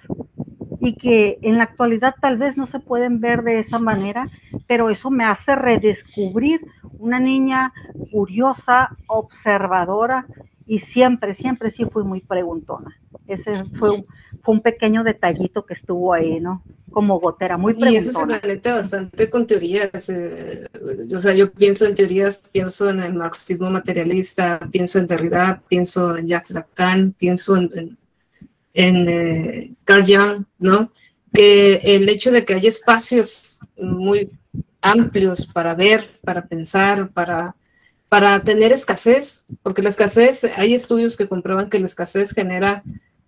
y 0.80 0.94
que 0.94 1.38
en 1.42 1.58
la 1.58 1.64
actualidad 1.64 2.14
tal 2.20 2.38
vez 2.38 2.56
no 2.56 2.66
se 2.66 2.80
pueden 2.80 3.20
ver 3.20 3.42
de 3.42 3.58
esa 3.58 3.78
manera, 3.78 4.30
pero 4.66 4.88
eso 4.88 5.10
me 5.10 5.24
hace 5.24 5.54
redescubrir 5.54 6.66
una 6.98 7.20
niña 7.20 7.72
curiosa, 8.10 8.96
observadora 9.06 10.26
y 10.66 10.78
siempre, 10.78 11.34
siempre 11.34 11.70
sí 11.70 11.84
fui 11.84 12.04
muy 12.04 12.20
preguntona. 12.20 12.96
Ese 13.26 13.64
fue 13.72 14.04
fue 14.42 14.54
un 14.54 14.60
pequeño 14.60 15.04
detallito 15.04 15.64
que 15.64 15.74
estuvo 15.74 16.12
ahí, 16.12 16.40
¿no? 16.40 16.62
Como 16.90 17.20
gotera, 17.20 17.56
muy 17.56 17.74
preguntona. 17.74 17.94
Y 17.94 18.08
eso 18.08 18.20
se 18.20 18.40
conecta 18.40 18.74
bastante 18.74 19.30
con 19.30 19.46
teorías. 19.46 20.08
Eh, 20.08 20.66
o 21.14 21.18
sea, 21.18 21.34
yo 21.34 21.52
pienso 21.52 21.86
en 21.86 21.94
teorías, 21.94 22.42
pienso 22.52 22.90
en 22.90 23.00
el 23.00 23.14
marxismo 23.14 23.70
materialista, 23.70 24.60
pienso 24.70 24.98
en 24.98 25.06
Derrida, 25.06 25.62
pienso 25.68 26.16
en 26.16 26.26
Jacques 26.26 26.52
Lacan, 26.52 27.12
pienso 27.12 27.56
en, 27.56 27.98
en, 28.74 29.08
eh, 29.08 29.72
Carl 29.84 30.04
Jung, 30.04 30.44
¿no? 30.58 30.92
Que 31.32 31.74
el 31.82 32.08
hecho 32.08 32.32
de 32.32 32.44
que 32.44 32.54
haya 32.54 32.68
espacios 32.68 33.60
muy 33.76 34.30
amplios 34.80 35.46
para 35.46 35.74
ver, 35.74 36.18
para 36.24 36.46
pensar, 36.46 37.10
para, 37.10 37.54
para 38.08 38.40
tener 38.42 38.72
escasez, 38.72 39.46
porque 39.62 39.82
la 39.82 39.90
escasez, 39.90 40.44
hay 40.56 40.74
estudios 40.74 41.16
que 41.16 41.28
comprueban 41.28 41.70
que 41.70 41.78
la 41.78 41.86
escasez 41.86 42.32
genera 42.32 42.82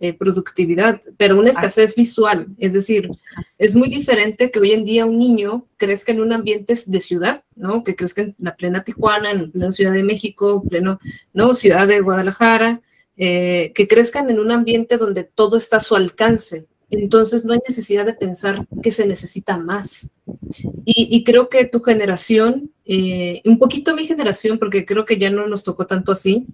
eh, 0.05 0.12
productividad, 0.12 1.01
pero 1.17 1.38
una 1.38 1.51
escasez 1.51 1.95
visual. 1.95 2.49
Es 2.59 2.73
decir, 2.73 3.09
es 3.57 3.77
muy 3.77 3.88
diferente 3.88 4.51
que 4.51 4.59
hoy 4.59 4.73
en 4.73 4.85
día 4.85 5.07
un 5.07 5.17
niño 5.17 5.69
crezca 5.77 6.11
en 6.11 6.21
un 6.21 6.33
ambiente 6.33 6.75
de 6.85 7.01
ciudad, 7.01 7.45
¿no? 7.55 7.85
Que 7.85 7.95
crezca 7.95 8.23
en 8.23 8.35
la 8.41 8.57
plena 8.57 8.83
Tijuana, 8.83 9.31
en 9.31 9.53
la 9.55 9.71
Ciudad 9.71 9.93
de 9.93 10.03
México, 10.03 10.65
pleno, 10.69 10.99
¿no? 11.33 11.55
Ciudad 11.55 11.87
de 11.87 12.01
Guadalajara, 12.01 12.81
eh, 13.17 13.71
que 13.77 13.87
crezcan 13.87 14.29
en 14.29 14.41
un 14.41 14.51
ambiente 14.51 14.97
donde 14.97 15.23
todo 15.23 15.57
está 15.57 15.77
a 15.77 15.81
su 15.81 15.95
alcance. 15.95 16.67
Entonces 16.92 17.46
no 17.46 17.55
hay 17.55 17.61
necesidad 17.66 18.05
de 18.05 18.12
pensar 18.12 18.66
que 18.83 18.92
se 18.92 19.07
necesita 19.07 19.57
más. 19.57 20.14
Y, 20.85 21.24
creo 21.24 21.48
que 21.48 21.64
tu 21.64 21.81
generación, 21.81 22.70
eh, 22.85 23.40
un 23.46 23.59
poquito 23.59 23.94
mi 23.94 24.07
generación, 24.07 24.59
porque 24.59 24.85
creo 24.85 25.07
que 25.07 25.18
ya 25.18 25.31
no 25.31 25.46
nos 25.46 25.64
tocó 25.64 25.87
tanto 25.87 26.12
así, 26.12 26.44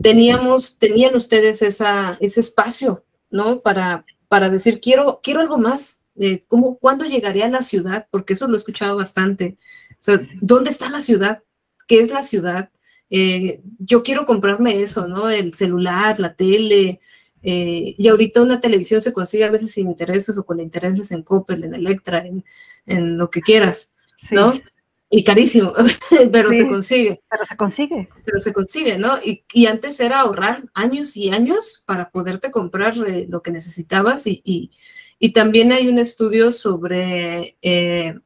teníamos, 0.00 0.78
tenían 0.78 1.14
ustedes 1.14 1.60
ese 1.60 2.40
espacio, 2.40 3.04
¿no? 3.30 3.60
Para, 3.60 4.02
para 4.28 4.48
decir, 4.48 4.80
quiero, 4.80 5.20
quiero 5.22 5.40
algo 5.40 5.58
más. 5.58 6.06
Eh, 6.18 6.44
¿cómo, 6.48 6.78
¿Cuándo 6.78 7.04
llegaré 7.04 7.42
a 7.42 7.50
la 7.50 7.62
ciudad? 7.62 8.06
Porque 8.10 8.32
eso 8.32 8.48
lo 8.48 8.54
he 8.54 8.56
escuchado 8.56 8.96
bastante. 8.96 9.58
O 9.90 10.02
sea, 10.02 10.18
¿dónde 10.40 10.70
está 10.70 10.88
la 10.88 11.02
ciudad? 11.02 11.42
¿Qué 11.86 12.00
es 12.00 12.10
la 12.10 12.22
ciudad? 12.22 12.70
Eh, 13.10 13.60
yo 13.78 14.02
quiero 14.02 14.24
comprarme 14.24 14.80
eso, 14.80 15.06
¿no? 15.06 15.28
El 15.28 15.52
celular, 15.52 16.18
la 16.18 16.32
tele. 16.32 17.00
Eh, 17.48 17.94
y 17.96 18.08
ahorita 18.08 18.42
una 18.42 18.60
televisión 18.60 19.00
se 19.00 19.12
consigue 19.12 19.44
a 19.44 19.50
veces 19.50 19.70
sin 19.70 19.86
intereses 19.86 20.36
o 20.36 20.44
con 20.44 20.58
intereses 20.58 21.12
en 21.12 21.22
Coppel, 21.22 21.62
en 21.62 21.74
Electra, 21.74 22.26
en, 22.26 22.44
en 22.86 23.16
lo 23.16 23.30
que 23.30 23.40
quieras, 23.40 23.94
¿no? 24.32 24.60
y 25.08 25.22
carísimo, 25.22 25.72
pero 26.32 26.50
se 26.50 26.66
consigue. 26.66 27.20
Pero 27.30 27.44
se 27.44 27.56
consigue. 27.56 28.08
Pero 28.24 28.40
se 28.40 28.52
consigue, 28.52 28.98
¿no? 28.98 29.18
Y, 29.22 29.44
y 29.52 29.66
antes 29.66 30.00
era 30.00 30.20
ahorrar 30.20 30.64
años 30.74 31.16
y 31.16 31.30
años 31.30 31.84
para 31.86 32.10
poderte 32.10 32.50
comprar 32.50 32.96
eh, 33.06 33.26
lo 33.28 33.42
que 33.42 33.52
necesitabas 33.52 34.26
y, 34.26 34.42
y, 34.44 34.70
y, 35.18 35.32
también 35.32 35.72
hay 35.72 35.88
un 35.88 35.98
estudio 35.98 36.50
sobre 36.50 37.56
eh, 37.62 38.18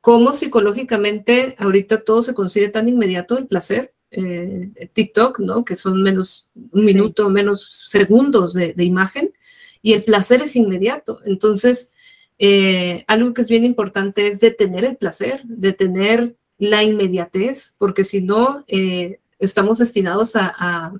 cómo 0.00 0.32
psicológicamente 0.32 1.54
ahorita 1.58 2.02
todo 2.02 2.22
se 2.22 2.34
consigue 2.34 2.68
tan 2.68 2.88
inmediato, 2.88 3.38
el 3.38 3.46
placer. 3.46 3.94
Eh, 4.18 4.88
TikTok, 4.94 5.40
¿no? 5.40 5.64
Que 5.64 5.76
son 5.76 6.02
menos 6.02 6.48
un 6.54 6.84
minuto, 6.86 7.28
menos 7.28 7.86
segundos 7.90 8.54
de, 8.54 8.72
de 8.72 8.84
imagen 8.84 9.32
y 9.82 9.92
el 9.92 10.02
placer 10.02 10.42
es 10.42 10.56
inmediato. 10.56 11.20
Entonces, 11.24 11.94
eh, 12.38 13.04
algo 13.06 13.32
que 13.32 13.42
es 13.42 13.48
bien 13.48 13.62
importante 13.62 14.26
es 14.26 14.40
detener 14.40 14.84
el 14.84 14.96
placer, 14.96 15.42
detener 15.44 16.34
la 16.58 16.82
inmediatez, 16.82 17.76
porque 17.78 18.02
si 18.02 18.20
no, 18.20 18.64
eh, 18.66 19.20
estamos 19.38 19.78
destinados 19.78 20.34
a, 20.34 20.92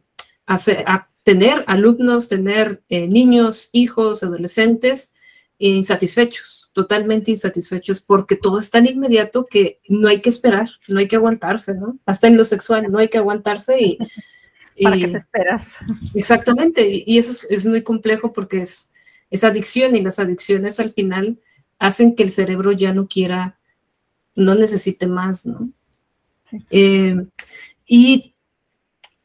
a, 0.46 1.08
tener 1.24 1.64
alumnos, 1.66 2.28
tener 2.28 2.80
eh, 2.88 3.08
niños, 3.08 3.70
hijos, 3.72 4.22
adolescentes 4.22 5.14
insatisfechos, 5.58 6.65
totalmente 6.76 7.32
insatisfechos, 7.32 8.00
porque 8.00 8.36
todo 8.36 8.60
es 8.60 8.70
tan 8.70 8.86
inmediato 8.86 9.46
que 9.46 9.80
no 9.88 10.06
hay 10.06 10.20
que 10.20 10.28
esperar, 10.28 10.68
no 10.86 11.00
hay 11.00 11.08
que 11.08 11.16
aguantarse, 11.16 11.74
¿no? 11.74 11.98
Hasta 12.06 12.28
en 12.28 12.36
lo 12.36 12.44
sexual 12.44 12.86
no 12.90 12.98
hay 12.98 13.08
que 13.08 13.18
aguantarse 13.18 13.80
y... 13.80 13.98
¿Para 14.82 14.98
qué 14.98 15.08
te 15.08 15.16
esperas? 15.16 15.72
Exactamente, 16.12 17.02
y, 17.06 17.16
eso 17.16 17.30
es, 17.30 17.44
es 17.50 17.64
muy 17.64 17.82
complejo 17.82 18.34
porque 18.34 18.60
es 18.60 18.92
es 19.30 19.44
adicción 19.44 19.96
y 19.96 20.02
las 20.02 20.18
adicciones 20.18 20.80
al 20.80 20.92
final 20.92 21.38
hacen 21.78 22.14
que 22.14 22.22
el 22.22 22.30
cerebro 22.30 22.72
ya 22.72 22.92
no 22.92 23.06
quiera, 23.06 23.58
no 24.34 24.54
necesite 24.54 25.06
más, 25.06 25.46
¿no? 25.46 25.70
Eh, 26.70 27.26
y 27.86 28.34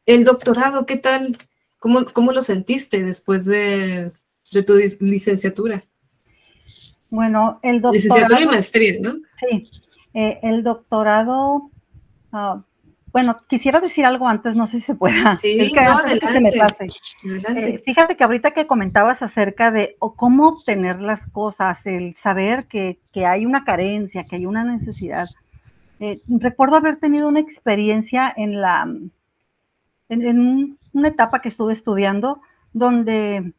el 0.06 0.24
doctorado, 0.24 0.86
¿qué 0.86 0.96
tal? 0.96 1.38
¿Cómo, 1.78 2.04
cómo 2.06 2.32
lo 2.32 2.42
sentiste 2.42 3.02
después 3.02 3.44
de, 3.46 4.12
tu 4.66 4.74
licenciatura? 5.00 5.84
Bueno, 7.12 7.60
el 7.62 7.82
doctorado. 7.82 7.92
Licenciatura 7.92 8.40
y 8.40 8.46
maestría, 8.46 8.94
¿no? 9.02 9.16
Sí, 9.36 9.70
eh, 10.14 10.40
el 10.42 10.62
doctorado, 10.62 11.70
ah, 12.32 12.62
bueno, 13.12 13.36
quisiera 13.46 13.80
decir 13.80 14.06
algo 14.06 14.26
antes, 14.26 14.56
no 14.56 14.66
sé 14.66 14.80
si 14.80 14.86
se 14.86 14.94
pueda. 14.94 15.36
Sí, 15.38 15.58
que 15.74 16.26
se 16.26 16.40
me 16.40 16.52
pase. 16.52 16.88
Eh, 17.54 17.82
fíjate 17.84 18.16
que 18.16 18.24
ahorita 18.24 18.52
que 18.52 18.66
comentabas 18.66 19.20
acerca 19.20 19.70
de 19.70 19.94
cómo 19.98 20.48
obtener 20.48 21.02
las 21.02 21.28
cosas, 21.28 21.84
el 21.84 22.14
saber 22.14 22.64
que, 22.66 22.98
hay 23.14 23.44
una 23.44 23.64
carencia, 23.64 24.24
que 24.24 24.36
hay 24.36 24.46
una 24.46 24.64
necesidad. 24.64 25.28
Eh, 26.00 26.22
recuerdo 26.26 26.76
haber 26.76 26.96
tenido 26.96 27.28
una 27.28 27.40
experiencia 27.40 28.32
en 28.34 28.58
la 28.58 28.90
en, 30.08 30.78
una 30.94 31.08
etapa 31.08 31.42
que 31.42 31.50
estuve 31.50 31.74
estudiando 31.74 32.40
donde 32.72 33.52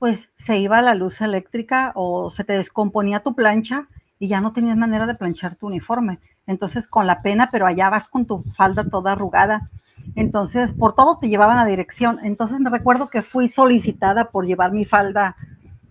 pues 0.00 0.30
se 0.36 0.58
iba 0.58 0.80
la 0.80 0.94
luz 0.94 1.20
eléctrica 1.20 1.92
o 1.94 2.30
se 2.30 2.42
te 2.42 2.54
descomponía 2.54 3.20
tu 3.20 3.34
plancha 3.34 3.86
y 4.18 4.28
ya 4.28 4.40
no 4.40 4.54
tenías 4.54 4.78
manera 4.78 5.06
de 5.06 5.14
planchar 5.14 5.56
tu 5.56 5.66
uniforme. 5.66 6.18
Entonces, 6.46 6.88
con 6.88 7.06
la 7.06 7.20
pena, 7.20 7.50
pero 7.52 7.66
allá 7.66 7.90
vas 7.90 8.08
con 8.08 8.24
tu 8.24 8.42
falda 8.56 8.88
toda 8.88 9.12
arrugada. 9.12 9.68
Entonces, 10.16 10.72
por 10.72 10.94
todo 10.94 11.18
te 11.18 11.28
llevaban 11.28 11.58
a 11.58 11.66
dirección. 11.66 12.18
Entonces, 12.24 12.60
me 12.60 12.70
recuerdo 12.70 13.10
que 13.10 13.20
fui 13.20 13.46
solicitada 13.46 14.30
por 14.30 14.46
llevar 14.46 14.72
mi 14.72 14.86
falda 14.86 15.36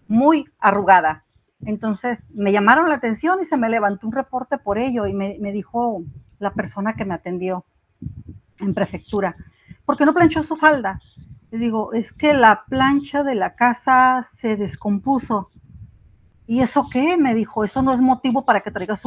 muy 0.07 0.49
arrugada. 0.59 1.23
Entonces, 1.63 2.25
me 2.33 2.51
llamaron 2.51 2.89
la 2.89 2.95
atención 2.95 3.37
y 3.43 3.45
se 3.45 3.57
me 3.57 3.69
levantó 3.69 4.07
un 4.07 4.13
reporte 4.13 4.57
por 4.57 4.79
ello 4.79 5.05
y 5.05 5.13
me, 5.13 5.51
dijo 5.51 6.01
la 6.39 6.51
persona 6.51 6.95
que 6.95 7.05
me 7.05 7.13
atendió 7.13 7.63
en 8.57 8.73
prefectura, 8.73 9.35
¿por 9.85 9.97
qué 9.97 10.05
no 10.05 10.15
planchó 10.15 10.41
su 10.41 10.55
falda? 10.55 10.99
Le 11.51 11.57
digo, 11.57 11.93
es 11.93 12.11
que 12.13 12.33
la 12.33 12.63
plancha 12.67 13.23
de 13.23 13.35
la 13.35 13.55
casa 13.55 14.27
se 14.39 14.55
descompuso. 14.55 15.49
¿Y 16.47 16.61
eso 16.61 16.87
qué? 16.91 17.15
Me 17.17 17.35
dijo, 17.35 17.63
eso 17.63 17.83
no 17.83 17.93
es 17.93 18.01
motivo 18.01 18.43
para 18.43 18.61
que 18.61 18.71
traigas 18.71 18.97